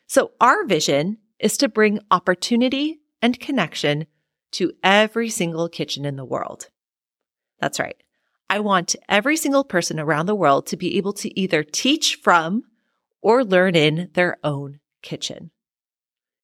So, 0.08 0.32
our 0.40 0.66
vision 0.66 1.18
is 1.40 1.58
to 1.58 1.68
bring 1.68 2.00
opportunity 2.10 3.02
and 3.22 3.40
connection 3.40 4.06
to 4.52 4.72
every 4.84 5.30
single 5.30 5.68
kitchen 5.68 6.06
in 6.06 6.16
the 6.16 6.26
world. 6.26 6.70
That's 7.64 7.80
right. 7.80 7.96
I 8.50 8.60
want 8.60 8.98
every 9.08 9.38
single 9.38 9.64
person 9.64 9.98
around 9.98 10.26
the 10.26 10.36
world 10.36 10.68
to 10.68 10.76
be 10.76 10.98
able 10.98 11.14
to 11.14 11.40
either 11.40 11.64
teach 11.64 12.18
from 12.22 12.64
or 13.22 13.46
learn 13.46 13.74
in 13.74 14.10
their 14.16 14.36
own 14.44 14.82
kitchen. 15.02 15.50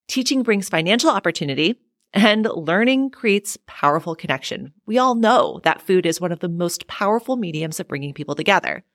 Teaching 0.08 0.44
brings 0.44 0.70
financial 0.70 1.10
opportunity 1.10 1.76
and 2.14 2.46
learning 2.46 3.10
creates 3.10 3.58
powerful 3.68 4.16
connection. 4.16 4.72
We 4.86 4.98
all 4.98 5.14
know 5.14 5.60
that 5.66 5.82
food 5.82 6.06
is 6.06 6.22
one 6.22 6.32
of 6.32 6.40
the 6.40 6.48
most 6.48 6.88
powerful 6.88 7.36
mediums 7.36 7.82
of 7.82 7.90
bringing 7.90 8.14
people 8.14 8.34
together. 8.34 8.86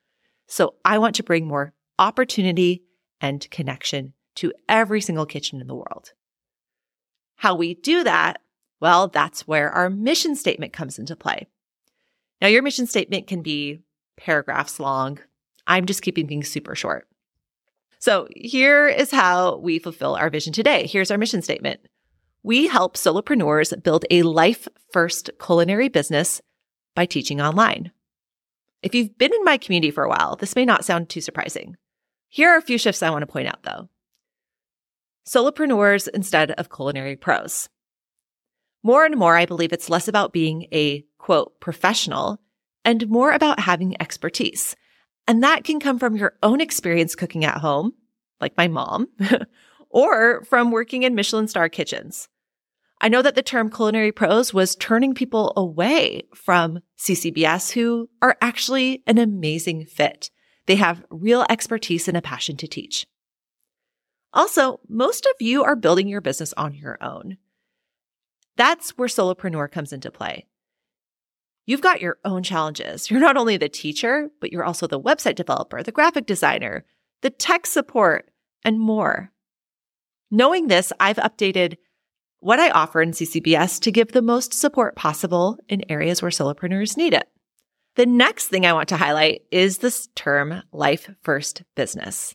So 0.46 0.76
I 0.82 0.96
want 0.96 1.16
to 1.16 1.22
bring 1.22 1.46
more 1.46 1.74
opportunity 1.98 2.84
and 3.20 3.50
connection 3.50 4.14
to 4.36 4.54
every 4.66 5.02
single 5.02 5.26
kitchen 5.26 5.60
in 5.60 5.66
the 5.66 5.74
world. 5.74 6.14
How 7.36 7.54
we 7.54 7.74
do 7.74 8.02
that? 8.02 8.40
Well, 8.80 9.08
that's 9.08 9.46
where 9.46 9.70
our 9.70 9.90
mission 9.90 10.34
statement 10.36 10.72
comes 10.72 10.98
into 10.98 11.16
play. 11.16 11.48
Now, 12.44 12.50
your 12.50 12.60
mission 12.60 12.86
statement 12.86 13.26
can 13.26 13.40
be 13.40 13.80
paragraphs 14.18 14.78
long. 14.78 15.18
I'm 15.66 15.86
just 15.86 16.02
keeping 16.02 16.28
things 16.28 16.46
super 16.46 16.74
short. 16.74 17.08
So, 18.00 18.28
here 18.36 18.86
is 18.86 19.10
how 19.10 19.56
we 19.56 19.78
fulfill 19.78 20.14
our 20.14 20.28
vision 20.28 20.52
today. 20.52 20.86
Here's 20.86 21.10
our 21.10 21.16
mission 21.16 21.40
statement. 21.40 21.80
We 22.42 22.66
help 22.66 22.98
solopreneurs 22.98 23.82
build 23.82 24.04
a 24.10 24.24
life 24.24 24.68
first 24.92 25.30
culinary 25.42 25.88
business 25.88 26.42
by 26.94 27.06
teaching 27.06 27.40
online. 27.40 27.92
If 28.82 28.94
you've 28.94 29.16
been 29.16 29.32
in 29.32 29.44
my 29.44 29.56
community 29.56 29.90
for 29.90 30.04
a 30.04 30.10
while, 30.10 30.36
this 30.36 30.54
may 30.54 30.66
not 30.66 30.84
sound 30.84 31.08
too 31.08 31.22
surprising. 31.22 31.76
Here 32.28 32.50
are 32.50 32.58
a 32.58 32.60
few 32.60 32.76
shifts 32.76 33.02
I 33.02 33.08
want 33.08 33.22
to 33.22 33.26
point 33.26 33.48
out 33.48 33.62
though. 33.62 33.88
Solopreneurs 35.26 36.08
instead 36.12 36.50
of 36.50 36.68
culinary 36.68 37.16
pros. 37.16 37.70
More 38.84 39.06
and 39.06 39.16
more, 39.16 39.34
I 39.34 39.46
believe 39.46 39.72
it's 39.72 39.88
less 39.88 40.08
about 40.08 40.34
being 40.34 40.68
a 40.70 41.04
quote 41.18 41.58
professional 41.58 42.38
and 42.84 43.08
more 43.08 43.32
about 43.32 43.58
having 43.58 44.00
expertise. 44.00 44.76
And 45.26 45.42
that 45.42 45.64
can 45.64 45.80
come 45.80 45.98
from 45.98 46.16
your 46.16 46.34
own 46.42 46.60
experience 46.60 47.14
cooking 47.14 47.46
at 47.46 47.56
home, 47.56 47.94
like 48.42 48.58
my 48.58 48.68
mom, 48.68 49.08
or 49.88 50.44
from 50.44 50.70
working 50.70 51.02
in 51.02 51.14
Michelin 51.14 51.48
star 51.48 51.70
kitchens. 51.70 52.28
I 53.00 53.08
know 53.08 53.22
that 53.22 53.34
the 53.34 53.42
term 53.42 53.70
culinary 53.70 54.12
pros 54.12 54.52
was 54.52 54.76
turning 54.76 55.14
people 55.14 55.54
away 55.56 56.24
from 56.34 56.80
CCBS 56.98 57.72
who 57.72 58.10
are 58.20 58.36
actually 58.42 59.02
an 59.06 59.16
amazing 59.16 59.86
fit. 59.86 60.30
They 60.66 60.76
have 60.76 61.04
real 61.10 61.46
expertise 61.48 62.06
and 62.06 62.18
a 62.18 62.22
passion 62.22 62.58
to 62.58 62.68
teach. 62.68 63.06
Also, 64.34 64.80
most 64.88 65.26
of 65.26 65.32
you 65.40 65.64
are 65.64 65.76
building 65.76 66.06
your 66.06 66.20
business 66.20 66.52
on 66.54 66.74
your 66.74 66.98
own. 67.02 67.38
That's 68.56 68.90
where 68.90 69.08
solopreneur 69.08 69.70
comes 69.70 69.92
into 69.92 70.10
play. 70.10 70.46
You've 71.66 71.80
got 71.80 72.00
your 72.00 72.18
own 72.24 72.42
challenges. 72.42 73.10
You're 73.10 73.20
not 73.20 73.36
only 73.36 73.56
the 73.56 73.68
teacher, 73.68 74.28
but 74.40 74.52
you're 74.52 74.64
also 74.64 74.86
the 74.86 75.00
website 75.00 75.34
developer, 75.34 75.82
the 75.82 75.92
graphic 75.92 76.26
designer, 76.26 76.84
the 77.22 77.30
tech 77.30 77.66
support, 77.66 78.30
and 78.64 78.78
more. 78.78 79.32
Knowing 80.30 80.68
this, 80.68 80.92
I've 81.00 81.16
updated 81.16 81.76
what 82.40 82.60
I 82.60 82.70
offer 82.70 83.00
in 83.00 83.12
CCBS 83.12 83.80
to 83.80 83.90
give 83.90 84.12
the 84.12 84.20
most 84.20 84.52
support 84.52 84.96
possible 84.96 85.58
in 85.68 85.90
areas 85.90 86.20
where 86.20 86.30
solopreneurs 86.30 86.96
need 86.96 87.14
it. 87.14 87.26
The 87.96 88.06
next 88.06 88.48
thing 88.48 88.66
I 88.66 88.72
want 88.72 88.88
to 88.90 88.96
highlight 88.96 89.42
is 89.50 89.78
this 89.78 90.08
term 90.14 90.62
life 90.72 91.08
first 91.22 91.62
business. 91.74 92.34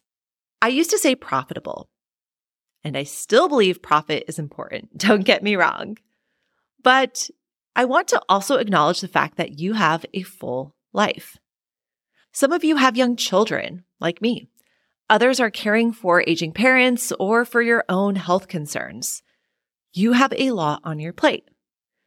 I 0.61 0.69
used 0.69 0.89
to 0.91 0.97
say 0.97 1.15
profitable, 1.15 1.89
and 2.83 2.97
I 2.97 3.03
still 3.03 3.47
believe 3.49 3.81
profit 3.81 4.23
is 4.27 4.39
important. 4.39 4.97
Don't 4.97 5.25
get 5.25 5.43
me 5.43 5.55
wrong. 5.55 5.97
But 6.83 7.29
I 7.75 7.85
want 7.85 8.07
to 8.09 8.21
also 8.29 8.57
acknowledge 8.57 9.01
the 9.01 9.07
fact 9.07 9.37
that 9.37 9.59
you 9.59 9.73
have 9.73 10.05
a 10.13 10.23
full 10.23 10.75
life. 10.93 11.37
Some 12.31 12.51
of 12.51 12.63
you 12.63 12.77
have 12.77 12.97
young 12.97 13.15
children, 13.15 13.83
like 13.99 14.21
me. 14.21 14.47
Others 15.09 15.39
are 15.39 15.49
caring 15.49 15.91
for 15.91 16.23
aging 16.27 16.53
parents 16.53 17.11
or 17.19 17.43
for 17.45 17.61
your 17.61 17.83
own 17.89 18.15
health 18.15 18.47
concerns 18.47 19.23
you 19.93 20.13
have 20.13 20.33
a 20.37 20.51
lot 20.51 20.81
on 20.83 20.99
your 20.99 21.13
plate. 21.13 21.49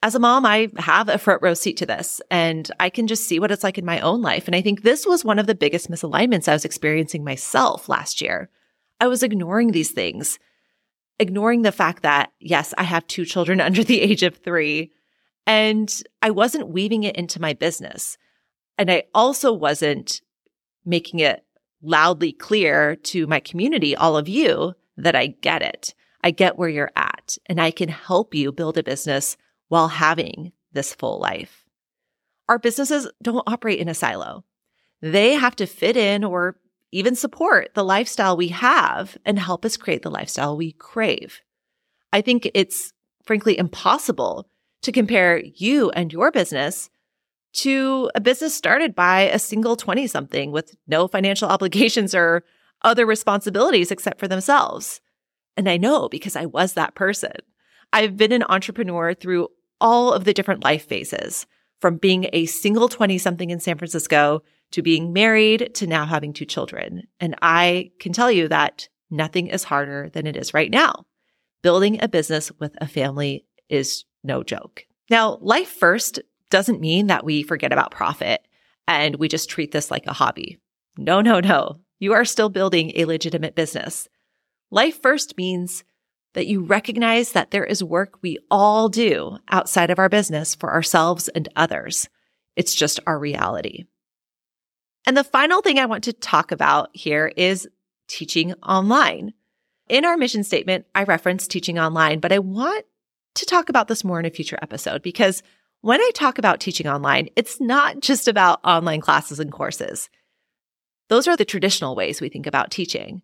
As 0.04 0.14
a 0.14 0.18
mom, 0.18 0.44
I 0.44 0.68
have 0.78 1.08
a 1.08 1.18
front 1.18 1.42
row 1.42 1.54
seat 1.54 1.76
to 1.78 1.86
this 1.86 2.20
and 2.30 2.68
I 2.80 2.90
can 2.90 3.06
just 3.06 3.26
see 3.26 3.38
what 3.38 3.52
it's 3.52 3.62
like 3.62 3.78
in 3.78 3.84
my 3.84 4.00
own 4.00 4.20
life. 4.20 4.46
And 4.46 4.56
I 4.56 4.60
think 4.60 4.82
this 4.82 5.06
was 5.06 5.24
one 5.24 5.38
of 5.38 5.46
the 5.46 5.54
biggest 5.54 5.90
misalignments 5.90 6.48
I 6.48 6.54
was 6.54 6.64
experiencing 6.64 7.22
myself 7.22 7.88
last 7.88 8.20
year. 8.20 8.50
I 9.00 9.06
was 9.06 9.22
ignoring 9.22 9.70
these 9.70 9.92
things. 9.92 10.38
Ignoring 11.18 11.62
the 11.62 11.72
fact 11.72 12.02
that, 12.02 12.32
yes, 12.40 12.74
I 12.76 12.82
have 12.84 13.06
two 13.06 13.24
children 13.24 13.60
under 13.62 13.84
the 13.84 14.00
age 14.00 14.22
of 14.22 14.36
three, 14.36 14.92
and 15.46 16.02
I 16.20 16.30
wasn't 16.30 16.68
weaving 16.68 17.04
it 17.04 17.16
into 17.16 17.40
my 17.40 17.52
business. 17.52 18.16
And 18.78 18.90
I 18.90 19.04
also 19.14 19.52
wasn't 19.52 20.20
making 20.84 21.20
it 21.20 21.44
loudly 21.82 22.32
clear 22.32 22.96
to 22.96 23.26
my 23.26 23.40
community, 23.40 23.94
all 23.96 24.16
of 24.16 24.28
you, 24.28 24.74
that 24.96 25.16
I 25.16 25.28
get 25.28 25.62
it. 25.62 25.94
I 26.24 26.30
get 26.30 26.56
where 26.56 26.68
you're 26.68 26.92
at 26.94 27.36
and 27.46 27.60
I 27.60 27.70
can 27.70 27.88
help 27.88 28.34
you 28.34 28.52
build 28.52 28.78
a 28.78 28.82
business 28.82 29.36
while 29.68 29.88
having 29.88 30.52
this 30.72 30.94
full 30.94 31.18
life. 31.18 31.64
Our 32.48 32.58
businesses 32.58 33.08
don't 33.22 33.42
operate 33.46 33.80
in 33.80 33.88
a 33.88 33.94
silo. 33.94 34.44
They 35.00 35.34
have 35.34 35.56
to 35.56 35.66
fit 35.66 35.96
in 35.96 36.22
or 36.22 36.56
even 36.92 37.16
support 37.16 37.70
the 37.74 37.82
lifestyle 37.82 38.36
we 38.36 38.48
have 38.48 39.16
and 39.24 39.38
help 39.38 39.64
us 39.64 39.76
create 39.76 40.02
the 40.02 40.10
lifestyle 40.10 40.56
we 40.56 40.72
crave. 40.72 41.40
I 42.12 42.20
think 42.20 42.50
it's 42.54 42.92
frankly 43.24 43.58
impossible 43.58 44.48
to 44.82 44.92
compare 44.92 45.38
you 45.38 45.90
and 45.90 46.12
your 46.12 46.30
business 46.30 46.90
to 47.54 48.10
a 48.14 48.20
business 48.20 48.54
started 48.54 48.94
by 48.94 49.22
a 49.22 49.38
single 49.38 49.76
20 49.76 50.06
something 50.06 50.52
with 50.52 50.74
no 50.86 51.08
financial 51.08 51.48
obligations 51.50 52.14
or 52.14 52.44
other 52.82 53.06
responsibilities 53.06 53.90
except 53.90 54.18
for 54.18 54.28
themselves. 54.28 55.00
And 55.56 55.68
I 55.68 55.76
know 55.76 56.08
because 56.08 56.36
I 56.36 56.46
was 56.46 56.74
that 56.74 56.94
person. 56.94 57.32
I've 57.92 58.16
been 58.16 58.32
an 58.32 58.44
entrepreneur 58.48 59.14
through 59.14 59.48
all 59.80 60.12
of 60.12 60.24
the 60.24 60.32
different 60.32 60.64
life 60.64 60.86
phases 60.86 61.46
from 61.80 61.96
being 61.96 62.28
a 62.32 62.46
single 62.46 62.88
20 62.88 63.18
something 63.18 63.50
in 63.50 63.60
San 63.60 63.76
Francisco 63.76 64.42
to 64.72 64.82
being 64.82 65.12
married 65.12 65.74
to 65.74 65.86
now 65.86 66.04
having 66.04 66.32
two 66.32 66.44
children. 66.44 67.04
And 67.20 67.36
I 67.40 67.92
can 68.00 68.12
tell 68.12 68.30
you 68.30 68.48
that 68.48 68.88
nothing 69.10 69.48
is 69.48 69.64
harder 69.64 70.10
than 70.10 70.26
it 70.26 70.36
is 70.36 70.54
right 70.54 70.70
now. 70.70 71.04
Building 71.62 72.02
a 72.02 72.08
business 72.08 72.50
with 72.58 72.74
a 72.80 72.88
family 72.88 73.46
is 73.68 74.04
no 74.24 74.42
joke. 74.42 74.84
Now, 75.10 75.38
life 75.40 75.68
first 75.68 76.20
doesn't 76.50 76.80
mean 76.80 77.06
that 77.06 77.24
we 77.24 77.42
forget 77.42 77.72
about 77.72 77.90
profit 77.90 78.46
and 78.88 79.16
we 79.16 79.28
just 79.28 79.48
treat 79.48 79.72
this 79.72 79.90
like 79.90 80.06
a 80.06 80.12
hobby. 80.12 80.58
No, 80.96 81.20
no, 81.20 81.40
no. 81.40 81.80
You 81.98 82.12
are 82.12 82.24
still 82.24 82.48
building 82.48 82.92
a 82.96 83.04
legitimate 83.04 83.54
business. 83.54 84.08
Life 84.70 85.00
first 85.00 85.36
means 85.36 85.84
that 86.34 86.46
you 86.46 86.64
recognize 86.64 87.32
that 87.32 87.50
there 87.50 87.64
is 87.64 87.84
work 87.84 88.18
we 88.22 88.38
all 88.50 88.88
do 88.88 89.38
outside 89.50 89.90
of 89.90 89.98
our 89.98 90.08
business 90.08 90.54
for 90.54 90.72
ourselves 90.72 91.28
and 91.28 91.48
others. 91.56 92.08
It's 92.56 92.74
just 92.74 93.00
our 93.06 93.18
reality. 93.18 93.84
And 95.06 95.16
the 95.16 95.24
final 95.24 95.62
thing 95.62 95.78
I 95.78 95.86
want 95.86 96.04
to 96.04 96.12
talk 96.12 96.52
about 96.52 96.90
here 96.92 97.32
is 97.36 97.68
teaching 98.08 98.54
online. 98.62 99.32
In 99.88 100.04
our 100.04 100.16
mission 100.16 100.44
statement, 100.44 100.86
I 100.94 101.04
reference 101.04 101.46
teaching 101.46 101.78
online, 101.78 102.20
but 102.20 102.32
I 102.32 102.38
want 102.38 102.84
to 103.34 103.46
talk 103.46 103.68
about 103.68 103.88
this 103.88 104.04
more 104.04 104.20
in 104.20 104.26
a 104.26 104.30
future 104.30 104.58
episode 104.62 105.02
because 105.02 105.42
when 105.80 106.00
I 106.00 106.10
talk 106.14 106.38
about 106.38 106.60
teaching 106.60 106.86
online, 106.86 107.28
it's 107.34 107.60
not 107.60 108.00
just 108.00 108.28
about 108.28 108.60
online 108.64 109.00
classes 109.00 109.40
and 109.40 109.50
courses. 109.50 110.08
Those 111.08 111.26
are 111.26 111.36
the 111.36 111.44
traditional 111.44 111.96
ways 111.96 112.20
we 112.20 112.28
think 112.28 112.46
about 112.46 112.70
teaching. 112.70 113.22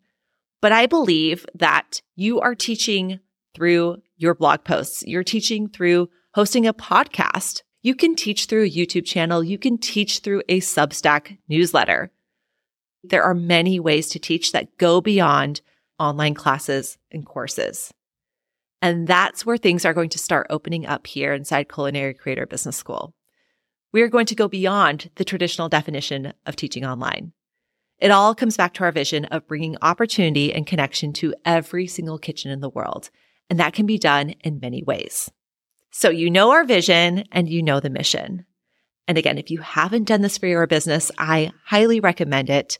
But 0.60 0.72
I 0.72 0.86
believe 0.86 1.46
that 1.54 2.02
you 2.16 2.40
are 2.40 2.54
teaching 2.54 3.20
through 3.54 4.02
your 4.16 4.34
blog 4.34 4.64
posts. 4.64 5.04
You're 5.06 5.24
teaching 5.24 5.68
through 5.68 6.10
hosting 6.34 6.66
a 6.66 6.74
podcast. 6.74 7.62
You 7.82 7.94
can 7.94 8.16
teach 8.16 8.46
through 8.46 8.64
a 8.64 8.70
YouTube 8.70 9.04
channel. 9.04 9.44
You 9.44 9.58
can 9.58 9.78
teach 9.78 10.18
through 10.18 10.42
a 10.48 10.60
Substack 10.60 11.38
newsletter. 11.48 12.10
There 13.04 13.22
are 13.22 13.34
many 13.34 13.78
ways 13.78 14.08
to 14.10 14.18
teach 14.18 14.52
that 14.52 14.76
go 14.78 15.00
beyond 15.00 15.60
online 15.98 16.34
classes 16.34 16.98
and 17.12 17.24
courses. 17.24 17.92
And 18.82 19.06
that's 19.06 19.46
where 19.46 19.56
things 19.56 19.84
are 19.84 19.94
going 19.94 20.08
to 20.10 20.18
start 20.18 20.48
opening 20.50 20.86
up 20.86 21.06
here 21.06 21.32
inside 21.32 21.72
Culinary 21.72 22.14
Creator 22.14 22.46
Business 22.46 22.76
School. 22.76 23.14
We 23.92 24.02
are 24.02 24.08
going 24.08 24.26
to 24.26 24.34
go 24.34 24.48
beyond 24.48 25.10
the 25.14 25.24
traditional 25.24 25.68
definition 25.68 26.32
of 26.46 26.56
teaching 26.56 26.84
online. 26.84 27.32
It 27.98 28.10
all 28.10 28.34
comes 28.34 28.56
back 28.56 28.74
to 28.74 28.84
our 28.84 28.92
vision 28.92 29.24
of 29.26 29.48
bringing 29.48 29.76
opportunity 29.82 30.52
and 30.52 30.66
connection 30.66 31.12
to 31.14 31.34
every 31.44 31.86
single 31.86 32.18
kitchen 32.18 32.50
in 32.50 32.60
the 32.60 32.68
world. 32.68 33.10
And 33.50 33.58
that 33.58 33.72
can 33.72 33.86
be 33.86 33.98
done 33.98 34.30
in 34.44 34.60
many 34.60 34.82
ways. 34.82 35.30
So 35.98 36.10
you 36.10 36.30
know 36.30 36.52
our 36.52 36.62
vision 36.62 37.24
and 37.32 37.48
you 37.48 37.60
know 37.60 37.80
the 37.80 37.90
mission. 37.90 38.44
And 39.08 39.18
again, 39.18 39.36
if 39.36 39.50
you 39.50 39.58
haven't 39.58 40.04
done 40.04 40.22
this 40.22 40.38
for 40.38 40.46
your 40.46 40.64
business, 40.68 41.10
I 41.18 41.50
highly 41.64 41.98
recommend 41.98 42.50
it. 42.50 42.78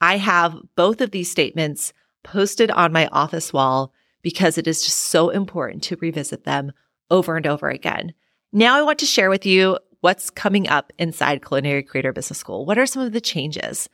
I 0.00 0.16
have 0.16 0.56
both 0.74 1.00
of 1.00 1.12
these 1.12 1.30
statements 1.30 1.92
posted 2.24 2.72
on 2.72 2.92
my 2.92 3.06
office 3.12 3.52
wall 3.52 3.92
because 4.20 4.58
it 4.58 4.66
is 4.66 4.82
just 4.82 4.98
so 4.98 5.28
important 5.28 5.84
to 5.84 5.96
revisit 6.00 6.42
them 6.42 6.72
over 7.08 7.36
and 7.36 7.46
over 7.46 7.68
again. 7.68 8.14
Now 8.52 8.76
I 8.76 8.82
want 8.82 8.98
to 8.98 9.06
share 9.06 9.30
with 9.30 9.46
you 9.46 9.78
what's 10.00 10.28
coming 10.28 10.68
up 10.68 10.92
inside 10.98 11.46
Culinary 11.46 11.84
Creator 11.84 12.14
Business 12.14 12.40
School. 12.40 12.66
What 12.66 12.78
are 12.78 12.86
some 12.86 13.02
of 13.02 13.12
the 13.12 13.20
changes? 13.20 13.88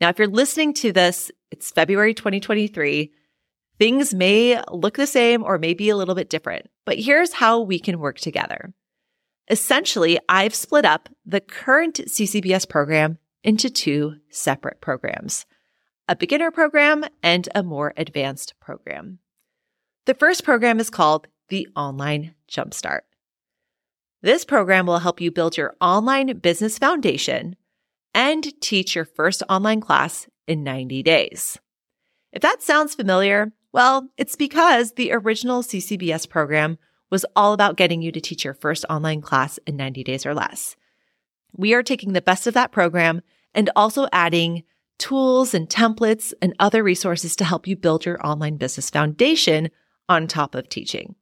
Now, 0.00 0.10
if 0.10 0.18
you're 0.20 0.28
listening 0.28 0.74
to 0.74 0.92
this, 0.92 1.32
it's 1.50 1.72
February 1.72 2.14
2023. 2.14 3.12
Things 3.82 4.14
may 4.14 4.62
look 4.70 4.96
the 4.96 5.08
same 5.08 5.42
or 5.42 5.58
maybe 5.58 5.88
a 5.88 5.96
little 5.96 6.14
bit 6.14 6.30
different, 6.30 6.70
but 6.86 7.00
here's 7.00 7.32
how 7.32 7.58
we 7.58 7.80
can 7.80 7.98
work 7.98 8.16
together. 8.16 8.72
Essentially, 9.50 10.20
I've 10.28 10.54
split 10.54 10.84
up 10.84 11.08
the 11.26 11.40
current 11.40 11.96
CCBS 11.96 12.68
program 12.68 13.18
into 13.42 13.68
two 13.68 14.18
separate 14.30 14.80
programs 14.80 15.46
a 16.06 16.14
beginner 16.14 16.52
program 16.52 17.04
and 17.24 17.48
a 17.56 17.64
more 17.64 17.92
advanced 17.96 18.54
program. 18.60 19.18
The 20.06 20.14
first 20.14 20.44
program 20.44 20.78
is 20.78 20.88
called 20.88 21.26
the 21.48 21.66
Online 21.74 22.36
Jumpstart. 22.48 23.00
This 24.22 24.44
program 24.44 24.86
will 24.86 25.00
help 25.00 25.20
you 25.20 25.32
build 25.32 25.56
your 25.56 25.74
online 25.80 26.38
business 26.38 26.78
foundation 26.78 27.56
and 28.14 28.48
teach 28.60 28.94
your 28.94 29.06
first 29.06 29.42
online 29.48 29.80
class 29.80 30.28
in 30.46 30.62
90 30.62 31.02
days. 31.02 31.58
If 32.32 32.42
that 32.42 32.62
sounds 32.62 32.94
familiar, 32.94 33.50
well, 33.72 34.08
it's 34.16 34.36
because 34.36 34.92
the 34.92 35.12
original 35.12 35.62
CCBS 35.62 36.28
program 36.28 36.78
was 37.10 37.26
all 37.36 37.52
about 37.52 37.76
getting 37.76 38.02
you 38.02 38.12
to 38.12 38.20
teach 38.20 38.44
your 38.44 38.54
first 38.54 38.84
online 38.88 39.20
class 39.20 39.58
in 39.66 39.76
90 39.76 40.04
days 40.04 40.24
or 40.24 40.34
less. 40.34 40.76
We 41.54 41.74
are 41.74 41.82
taking 41.82 42.12
the 42.12 42.22
best 42.22 42.46
of 42.46 42.54
that 42.54 42.72
program 42.72 43.22
and 43.54 43.70
also 43.76 44.08
adding 44.12 44.62
tools 44.98 45.52
and 45.52 45.68
templates 45.68 46.32
and 46.40 46.54
other 46.58 46.82
resources 46.82 47.36
to 47.36 47.44
help 47.44 47.66
you 47.66 47.76
build 47.76 48.04
your 48.04 48.24
online 48.26 48.56
business 48.56 48.88
foundation 48.88 49.68
on 50.08 50.26
top 50.26 50.54
of 50.54 50.68
teaching. 50.68 51.14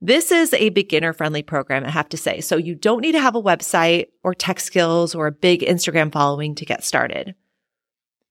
This 0.00 0.32
is 0.32 0.54
a 0.54 0.70
beginner 0.70 1.12
friendly 1.12 1.42
program, 1.42 1.84
I 1.84 1.90
have 1.90 2.08
to 2.08 2.16
say. 2.16 2.40
So 2.40 2.56
you 2.56 2.74
don't 2.74 3.02
need 3.02 3.12
to 3.12 3.20
have 3.20 3.34
a 3.34 3.42
website 3.42 4.06
or 4.24 4.32
tech 4.32 4.58
skills 4.58 5.14
or 5.14 5.26
a 5.26 5.32
big 5.32 5.60
Instagram 5.60 6.10
following 6.10 6.54
to 6.54 6.64
get 6.64 6.82
started. 6.82 7.34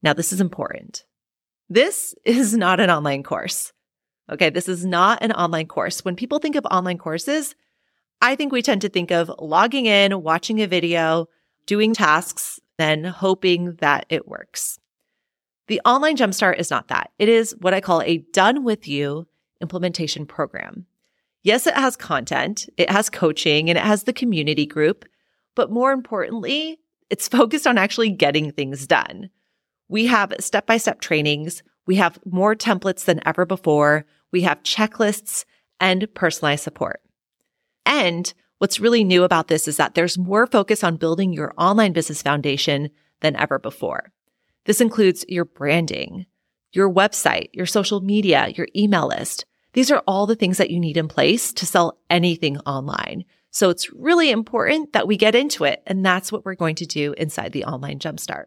Now, 0.02 0.14
this 0.14 0.34
is 0.34 0.42
important. 0.42 1.04
This 1.70 2.16
is 2.26 2.56
not 2.56 2.80
an 2.80 2.90
online 2.90 3.24
course. 3.24 3.72
Okay. 4.32 4.50
This 4.50 4.68
is 4.68 4.86
not 4.86 5.24
an 5.24 5.32
online 5.32 5.68
course. 5.68 6.04
When 6.06 6.16
people 6.16 6.40
think 6.40 6.56
of 6.56 6.66
online 6.66 6.98
courses, 6.98 7.56
I 8.22 8.36
think 8.36 8.52
we 8.52 8.62
tend 8.62 8.82
to 8.82 8.90
think 8.90 9.12
of 9.12 9.32
logging 9.40 9.86
in, 9.86 10.22
watching 10.22 10.62
a 10.62 10.68
video, 10.68 11.28
doing 11.66 11.94
tasks, 11.94 12.60
then 12.78 13.04
hoping 13.04 13.76
that 13.76 14.06
it 14.10 14.28
works. 14.28 14.80
The 15.68 15.82
online 15.86 16.18
jumpstart 16.18 16.58
is 16.58 16.72
not 16.72 16.88
that. 16.88 17.12
It 17.20 17.30
is 17.30 17.56
what 17.60 17.74
I 17.74 17.82
call 17.82 18.02
a 18.02 18.18
done 18.18 18.64
with 18.64 18.88
you 18.88 19.28
implementation 19.62 20.26
program. 20.26 20.86
Yes, 21.44 21.68
it 21.68 21.76
has 21.76 21.96
content, 21.96 22.68
it 22.76 22.90
has 22.90 23.10
coaching, 23.10 23.70
and 23.70 23.78
it 23.78 23.84
has 23.84 24.04
the 24.04 24.14
community 24.14 24.66
group. 24.66 25.06
But 25.56 25.72
more 25.72 25.92
importantly, 25.92 26.80
it's 27.10 27.28
focused 27.28 27.68
on 27.68 27.78
actually 27.78 28.10
getting 28.10 28.52
things 28.52 28.88
done. 28.88 29.30
We 29.90 30.06
have 30.06 30.34
step 30.40 30.66
by 30.66 30.78
step 30.78 31.02
trainings. 31.02 31.64
We 31.86 31.96
have 31.96 32.20
more 32.26 32.56
templates 32.56 33.06
than 33.06 33.22
ever 33.26 33.46
before. 33.46 34.06
We 34.32 34.44
have 34.44 34.64
checklists 34.64 35.46
and 35.80 36.08
personalized 36.14 36.64
support. 36.64 37.02
And 37.86 38.34
what's 38.60 38.80
really 38.80 39.04
new 39.04 39.24
about 39.24 39.48
this 39.48 39.68
is 39.68 39.78
that 39.78 39.96
there's 39.96 40.18
more 40.18 40.48
focus 40.48 40.84
on 40.84 40.98
building 40.98 41.34
your 41.34 41.54
online 41.58 41.92
business 41.92 42.22
foundation 42.22 42.90
than 43.22 43.36
ever 43.36 43.60
before. 43.60 44.12
This 44.66 44.80
includes 44.80 45.26
your 45.28 45.46
branding, 45.46 46.28
your 46.72 46.90
website, 46.90 47.50
your 47.54 47.66
social 47.66 48.00
media, 48.00 48.54
your 48.56 48.68
email 48.76 49.08
list, 49.08 49.46
these 49.74 49.92
are 49.92 50.04
all 50.08 50.26
the 50.26 50.36
things 50.36 50.58
that 50.58 50.72
you 50.72 50.80
need 50.80 50.98
in 50.98 51.08
place 51.08 51.54
to 51.54 51.66
sell 51.66 52.00
anything 52.10 52.58
online. 52.60 53.26
So 53.52 53.70
it's 53.70 53.92
really 53.94 54.32
important 54.32 54.94
that 54.94 55.08
we 55.08 55.18
get 55.18 55.36
into 55.36 55.64
it. 55.64 55.82
And 55.86 56.06
that's 56.06 56.32
what 56.32 56.46
we're 56.46 56.56
going 56.56 56.76
to 56.76 56.86
do 56.86 57.14
inside 57.14 57.52
the 57.52 57.66
online 57.66 58.00
jumpstart. 58.00 58.46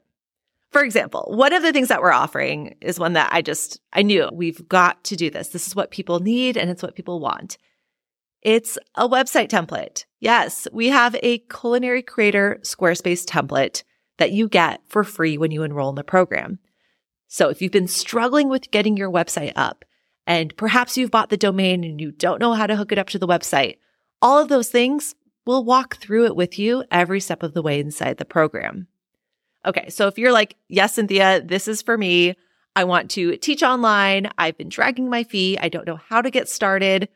For 0.72 0.82
example, 0.82 1.26
one 1.28 1.52
of 1.52 1.62
the 1.62 1.72
things 1.72 1.88
that 1.88 2.00
we're 2.00 2.12
offering 2.12 2.76
is 2.80 2.98
one 2.98 3.12
that 3.12 3.30
I 3.32 3.42
just, 3.42 3.78
I 3.92 4.02
knew 4.02 4.28
we've 4.32 4.66
got 4.68 5.04
to 5.04 5.16
do 5.16 5.28
this. 5.28 5.48
This 5.48 5.66
is 5.66 5.76
what 5.76 5.90
people 5.90 6.20
need 6.20 6.56
and 6.56 6.70
it's 6.70 6.82
what 6.82 6.94
people 6.94 7.20
want. 7.20 7.58
It's 8.40 8.78
a 8.96 9.06
website 9.08 9.48
template. 9.48 10.06
Yes, 10.18 10.66
we 10.72 10.88
have 10.88 11.14
a 11.22 11.38
culinary 11.38 12.02
creator 12.02 12.58
Squarespace 12.62 13.24
template 13.24 13.82
that 14.18 14.32
you 14.32 14.48
get 14.48 14.80
for 14.86 15.04
free 15.04 15.36
when 15.36 15.50
you 15.50 15.62
enroll 15.62 15.90
in 15.90 15.94
the 15.94 16.02
program. 16.02 16.58
So 17.28 17.50
if 17.50 17.60
you've 17.60 17.70
been 17.70 17.86
struggling 17.86 18.48
with 18.48 18.70
getting 18.70 18.96
your 18.96 19.10
website 19.10 19.52
up, 19.56 19.84
and 20.26 20.56
perhaps 20.56 20.96
you've 20.96 21.10
bought 21.10 21.30
the 21.30 21.36
domain 21.36 21.84
and 21.84 22.00
you 22.00 22.12
don't 22.12 22.40
know 22.40 22.54
how 22.54 22.66
to 22.66 22.76
hook 22.76 22.92
it 22.92 22.98
up 22.98 23.08
to 23.08 23.18
the 23.18 23.26
website. 23.26 23.78
All 24.20 24.38
of 24.38 24.48
those 24.48 24.68
things, 24.68 25.14
we'll 25.44 25.64
walk 25.64 25.96
through 25.96 26.26
it 26.26 26.36
with 26.36 26.58
you 26.58 26.84
every 26.90 27.20
step 27.20 27.42
of 27.42 27.54
the 27.54 27.62
way 27.62 27.80
inside 27.80 28.18
the 28.18 28.24
program. 28.24 28.86
Okay, 29.64 29.88
so 29.90 30.08
if 30.08 30.18
you're 30.18 30.32
like, 30.32 30.56
yes, 30.68 30.94
Cynthia, 30.94 31.40
this 31.40 31.68
is 31.68 31.82
for 31.82 31.96
me. 31.96 32.34
I 32.74 32.84
want 32.84 33.10
to 33.12 33.36
teach 33.36 33.62
online. 33.62 34.30
I've 34.38 34.56
been 34.56 34.68
dragging 34.68 35.08
my 35.08 35.24
feet. 35.24 35.58
I 35.60 35.68
don't 35.68 35.86
know 35.86 36.00
how 36.08 36.22
to 36.22 36.30
get 36.30 36.48
started. 36.48 37.08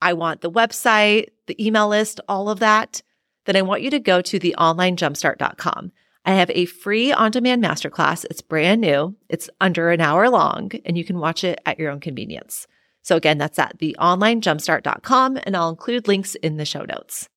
I 0.00 0.14
want 0.14 0.40
the 0.40 0.50
website, 0.50 1.28
the 1.46 1.64
email 1.64 1.88
list, 1.88 2.20
all 2.28 2.48
of 2.48 2.60
that. 2.60 3.02
Then 3.44 3.56
I 3.56 3.62
want 3.62 3.82
you 3.82 3.90
to 3.90 4.00
go 4.00 4.20
to 4.20 4.40
theonlinejumpstart.com. 4.40 5.92
I 6.24 6.32
have 6.32 6.50
a 6.50 6.66
free 6.66 7.12
on 7.12 7.30
demand 7.30 7.62
masterclass. 7.62 8.24
It's 8.30 8.40
brand 8.40 8.80
new. 8.80 9.16
It's 9.28 9.50
under 9.60 9.90
an 9.90 10.00
hour 10.00 10.28
long 10.30 10.70
and 10.84 10.96
you 10.96 11.04
can 11.04 11.18
watch 11.18 11.44
it 11.44 11.60
at 11.66 11.78
your 11.78 11.90
own 11.90 12.00
convenience. 12.00 12.66
So 13.02 13.16
again, 13.16 13.38
that's 13.38 13.58
at 13.58 13.78
theonlinejumpstart.com 13.78 15.40
and 15.42 15.56
I'll 15.56 15.70
include 15.70 16.08
links 16.08 16.36
in 16.36 16.56
the 16.56 16.64
show 16.64 16.84
notes. 16.84 17.28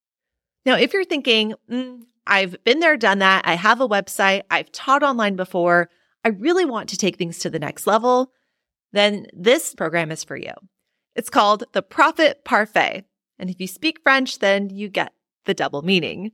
Now, 0.65 0.75
if 0.75 0.93
you're 0.93 1.05
thinking, 1.05 1.53
mm, 1.69 2.01
I've 2.27 2.63
been 2.63 2.79
there, 2.79 2.97
done 2.97 3.19
that. 3.19 3.47
I 3.47 3.55
have 3.55 3.81
a 3.81 3.87
website. 3.87 4.43
I've 4.49 4.71
taught 4.71 5.03
online 5.03 5.35
before. 5.35 5.89
I 6.23 6.29
really 6.29 6.65
want 6.65 6.89
to 6.89 6.97
take 6.97 7.17
things 7.17 7.39
to 7.39 7.49
the 7.49 7.59
next 7.59 7.85
level. 7.85 8.31
Then 8.91 9.27
this 9.33 9.75
program 9.75 10.11
is 10.11 10.23
for 10.23 10.35
you. 10.35 10.53
It's 11.15 11.29
called 11.29 11.63
the 11.73 11.81
Profit 11.81 12.43
Parfait. 12.43 13.03
And 13.37 13.49
if 13.49 13.59
you 13.59 13.67
speak 13.67 13.99
French, 14.01 14.39
then 14.39 14.69
you 14.69 14.89
get 14.89 15.13
the 15.45 15.53
double 15.53 15.81
meaning. 15.81 16.31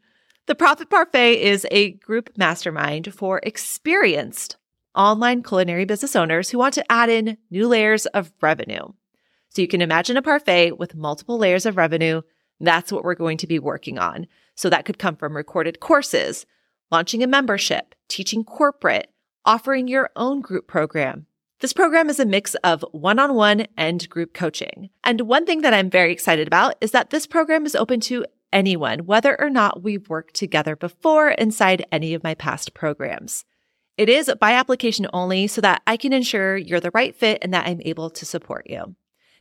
The 0.48 0.56
Profit 0.56 0.90
Parfait 0.90 1.36
is 1.36 1.68
a 1.72 1.92
group 1.92 2.32
mastermind 2.38 3.14
for 3.14 3.40
experienced 3.44 4.58
online 4.96 5.44
culinary 5.44 5.86
business 5.86 6.16
owners 6.16 6.50
who 6.50 6.58
want 6.58 6.74
to 6.76 6.92
add 6.92 7.10
in 7.10 7.38
new 7.50 7.68
layers 7.68 8.06
of 8.08 8.32
revenue. 8.42 8.88
So 9.50 9.62
you 9.62 9.68
can 9.68 9.82
imagine 9.82 10.18
a 10.18 10.22
parfait 10.22 10.78
with 10.78 10.96
multiple 10.96 11.38
layers 11.38 11.66
of 11.66 11.78
revenue. 11.78 12.22
That's 12.60 12.92
what 12.92 13.04
we're 13.04 13.16
going 13.16 13.38
to 13.38 13.48
be 13.48 13.60
working 13.60 14.00
on. 14.00 14.28
So 14.62 14.70
that 14.70 14.86
could 14.86 15.00
come 15.00 15.16
from 15.16 15.36
recorded 15.36 15.80
courses, 15.80 16.46
launching 16.92 17.24
a 17.24 17.28
membership, 17.28 17.96
teaching 18.08 18.44
corporate, 18.44 19.12
offering 19.44 19.88
your 19.88 20.12
own 20.16 20.40
group 20.40 20.68
program. 20.68 21.26
This 21.62 21.74
program 21.74 22.12
is 22.12 22.20
a 22.20 22.28
mix 22.28 22.54
of 22.64 22.86
one 22.92 23.18
on 23.18 23.34
one 23.34 23.66
and 23.76 24.08
group 24.08 24.36
coaching. 24.36 24.92
And 25.04 25.22
one 25.22 25.48
thing 25.48 25.62
that 25.62 25.74
I'm 25.74 25.90
very 25.90 26.14
excited 26.14 26.46
about 26.46 26.76
is 26.80 26.92
that 26.92 27.10
this 27.10 27.26
program 27.26 27.66
is 27.66 27.76
open 27.76 28.02
to 28.02 28.24
anyone, 28.54 29.08
whether 29.08 29.36
or 29.42 29.50
not 29.50 29.82
we've 29.82 30.08
worked 30.10 30.36
together 30.36 30.76
before 30.76 31.30
inside 31.30 31.84
any 31.92 32.14
of 32.14 32.24
my 32.24 32.36
past 32.36 32.76
programs. 32.76 33.46
It 33.98 34.10
is 34.10 34.32
by 34.40 34.52
application 34.52 35.08
only 35.12 35.48
so 35.48 35.62
that 35.62 35.82
I 35.88 35.98
can 35.98 36.14
ensure 36.14 36.56
you're 36.56 36.80
the 36.80 36.92
right 36.94 37.16
fit 37.16 37.40
and 37.42 37.52
that 37.56 37.66
I'm 37.66 37.82
able 37.84 38.12
to 38.12 38.28
support 38.28 38.70
you. 38.70 38.96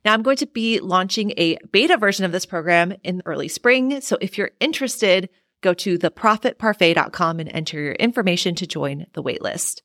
Now 0.04 0.14
I'm 0.14 0.22
going 0.22 0.38
to 0.38 0.46
be 0.46 0.80
launching 0.80 1.32
a 1.36 1.58
beta 1.70 1.96
version 1.96 2.24
of 2.24 2.32
this 2.32 2.46
program 2.46 2.94
in 3.04 3.22
early 3.26 3.48
spring. 3.48 4.00
So 4.00 4.16
if 4.20 4.38
you're 4.38 4.52
interested, 4.60 5.28
go 5.62 5.74
to 5.74 5.98
theprofitparfait.com 5.98 7.40
and 7.40 7.50
enter 7.52 7.80
your 7.80 7.92
information 7.94 8.54
to 8.56 8.66
join 8.66 9.06
the 9.12 9.22
waitlist. 9.22 9.82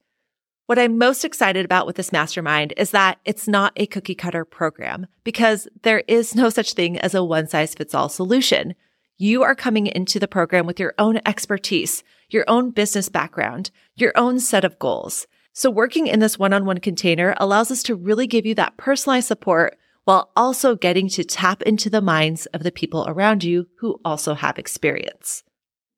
What 0.68 0.80
I'm 0.80 0.98
most 0.98 1.24
excited 1.24 1.64
about 1.64 1.86
with 1.86 1.96
this 1.96 2.12
mastermind 2.12 2.74
is 2.76 2.90
that 2.92 3.20
it's 3.24 3.48
not 3.48 3.74
a 3.76 3.86
cookie 3.86 4.16
cutter 4.16 4.46
program 4.46 5.06
because 5.24 5.68
there 5.84 6.04
is 6.08 6.34
no 6.34 6.50
such 6.50 6.74
thing 6.74 6.98
as 6.98 7.14
a 7.14 7.24
one 7.24 7.48
size 7.48 7.76
fits 7.76 7.94
all 7.94 8.10
solution. 8.10 8.74
You 9.18 9.44
are 9.44 9.54
coming 9.54 9.86
into 9.86 10.20
the 10.20 10.28
program 10.28 10.66
with 10.66 10.80
your 10.80 10.96
own 10.98 11.22
expertise, 11.26 12.04
your 12.30 12.46
own 12.48 12.72
business 12.72 13.10
background, 13.10 13.70
your 13.96 14.12
own 14.16 14.40
set 14.40 14.66
of 14.66 14.80
goals. 14.80 15.28
So 15.54 15.70
working 15.70 16.08
in 16.08 16.20
this 16.20 16.40
one-on-one 16.40 16.80
container 16.80 17.36
allows 17.38 17.70
us 17.70 17.84
to 17.84 17.96
really 17.96 18.28
give 18.28 18.46
you 18.46 18.56
that 18.56 18.76
personalized 18.76 19.28
support 19.28 19.78
while 20.06 20.32
also 20.36 20.76
getting 20.76 21.10
to 21.10 21.24
tap 21.24 21.62
into 21.64 21.90
the 21.90 22.02
minds 22.02 22.46
of 22.48 22.64
the 22.64 22.72
people 22.72 23.06
around 23.08 23.44
you 23.44 23.68
who 23.80 24.00
also 24.06 24.34
have 24.36 24.58
experience. 24.58 25.44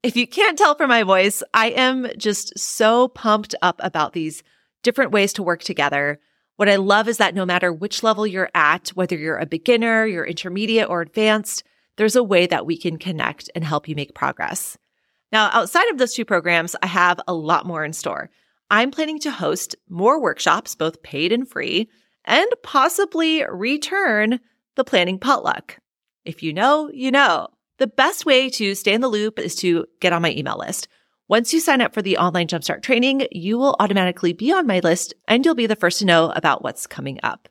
If 0.02 0.16
you 0.16 0.26
can't 0.26 0.58
tell 0.58 0.76
from 0.76 0.90
my 0.90 1.04
voice, 1.04 1.44
I 1.54 1.70
am 1.72 2.08
just 2.18 2.58
so 2.58 3.10
pumped 3.10 3.54
up 3.62 3.80
about 3.84 4.14
these 4.14 4.44
different 4.82 5.12
ways 5.12 5.34
to 5.34 5.44
work 5.44 5.62
together. 5.62 6.20
What 6.56 6.70
I 6.70 6.78
love 6.78 7.08
is 7.08 7.18
that 7.18 7.36
no 7.36 7.46
matter 7.46 7.72
which 7.74 8.04
level 8.04 8.26
you're 8.26 8.50
at, 8.56 8.90
whether 8.90 9.18
you're 9.18 9.38
a 9.38 9.46
beginner, 9.46 10.06
you're 10.06 10.26
intermediate 10.26 10.90
or 10.90 11.02
advanced, 11.02 11.64
there's 11.98 12.16
a 12.16 12.24
way 12.24 12.48
that 12.48 12.66
we 12.66 12.78
can 12.78 12.98
connect 12.98 13.50
and 13.54 13.64
help 13.64 13.88
you 13.88 13.96
make 13.96 14.16
progress. 14.16 14.78
Now, 15.32 15.50
outside 15.52 15.90
of 15.90 15.98
those 15.98 16.14
two 16.14 16.26
programs, 16.26 16.76
I 16.82 16.88
have 16.88 17.20
a 17.28 17.34
lot 17.34 17.66
more 17.66 17.84
in 17.84 17.92
store. 17.92 18.30
I'm 18.70 18.92
planning 18.92 19.20
to 19.20 19.32
host 19.32 19.76
more 19.90 20.22
workshops, 20.22 20.76
both 20.76 21.04
paid 21.04 21.32
and 21.32 21.48
free, 21.48 21.90
and 22.28 22.48
possibly 22.62 23.44
return 23.50 24.40
the 24.76 24.84
planning 24.84 25.18
potluck. 25.18 25.80
If 26.26 26.44
you 26.44 26.54
know, 26.54 26.92
you 26.94 27.10
know. 27.10 27.48
The 27.80 27.88
best 27.88 28.26
way 28.26 28.50
to 28.52 28.76
stay 28.76 28.94
in 28.94 29.02
the 29.02 29.08
loop 29.08 29.40
is 29.40 29.56
to 29.58 29.86
get 30.00 30.12
on 30.12 30.22
my 30.22 30.32
email 30.32 30.58
list. 30.58 30.88
Once 31.30 31.54
you 31.54 31.60
sign 31.60 31.82
up 31.82 31.94
for 31.94 32.02
the 32.02 32.18
online 32.18 32.48
jumpstart 32.48 32.82
training, 32.82 33.28
you 33.32 33.58
will 33.58 33.76
automatically 33.80 34.34
be 34.34 34.52
on 34.52 34.66
my 34.66 34.80
list 34.80 35.14
and 35.28 35.46
you'll 35.46 35.56
be 35.56 35.68
the 35.68 35.76
first 35.76 36.00
to 36.00 36.06
know 36.06 36.32
about 36.32 36.64
what's 36.64 36.88
coming 36.88 37.20
up. 37.24 37.50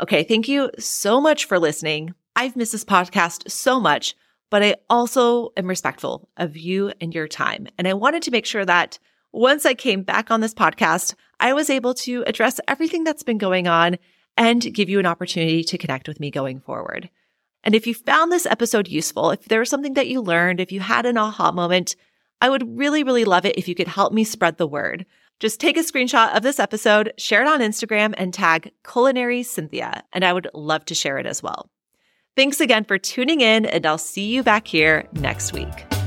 Okay. 0.00 0.24
Thank 0.24 0.48
you 0.48 0.70
so 0.78 1.20
much 1.20 1.44
for 1.44 1.58
listening. 1.58 2.14
I've 2.34 2.56
missed 2.56 2.72
this 2.72 2.84
podcast 2.84 3.50
so 3.50 3.80
much, 3.80 4.14
but 4.50 4.62
I 4.62 4.76
also 4.88 5.50
am 5.56 5.66
respectful 5.66 6.28
of 6.36 6.56
you 6.56 6.92
and 7.00 7.14
your 7.14 7.28
time. 7.28 7.68
And 7.78 7.86
I 7.86 7.94
wanted 7.94 8.22
to 8.24 8.30
make 8.30 8.46
sure 8.46 8.64
that 8.64 8.98
once 9.32 9.66
I 9.66 9.74
came 9.74 10.02
back 10.02 10.30
on 10.30 10.40
this 10.40 10.54
podcast, 10.54 11.14
I 11.40 11.52
was 11.52 11.70
able 11.70 11.94
to 11.94 12.24
address 12.26 12.60
everything 12.66 13.04
that's 13.04 13.22
been 13.22 13.38
going 13.38 13.68
on 13.68 13.96
and 14.36 14.72
give 14.74 14.88
you 14.88 14.98
an 14.98 15.06
opportunity 15.06 15.62
to 15.64 15.78
connect 15.78 16.08
with 16.08 16.20
me 16.20 16.30
going 16.30 16.60
forward. 16.60 17.10
And 17.64 17.74
if 17.74 17.86
you 17.86 17.94
found 17.94 18.30
this 18.30 18.46
episode 18.46 18.88
useful, 18.88 19.30
if 19.32 19.44
there 19.46 19.60
was 19.60 19.68
something 19.68 19.94
that 19.94 20.08
you 20.08 20.20
learned, 20.20 20.60
if 20.60 20.72
you 20.72 20.80
had 20.80 21.06
an 21.06 21.18
aha 21.18 21.52
moment, 21.52 21.96
I 22.40 22.48
would 22.48 22.78
really, 22.78 23.02
really 23.02 23.24
love 23.24 23.44
it 23.44 23.58
if 23.58 23.68
you 23.68 23.74
could 23.74 23.88
help 23.88 24.12
me 24.12 24.24
spread 24.24 24.58
the 24.58 24.66
word. 24.66 25.06
Just 25.40 25.60
take 25.60 25.76
a 25.76 25.80
screenshot 25.80 26.36
of 26.36 26.42
this 26.42 26.58
episode, 26.58 27.12
share 27.18 27.42
it 27.42 27.48
on 27.48 27.60
Instagram, 27.60 28.14
and 28.16 28.32
tag 28.32 28.72
Culinary 28.90 29.42
Cynthia, 29.42 30.02
and 30.12 30.24
I 30.24 30.32
would 30.32 30.48
love 30.54 30.84
to 30.86 30.94
share 30.94 31.18
it 31.18 31.26
as 31.26 31.42
well. 31.42 31.70
Thanks 32.36 32.60
again 32.60 32.84
for 32.84 32.98
tuning 32.98 33.40
in, 33.40 33.66
and 33.66 33.84
I'll 33.84 33.98
see 33.98 34.26
you 34.26 34.42
back 34.42 34.66
here 34.68 35.08
next 35.12 35.52
week. 35.52 35.97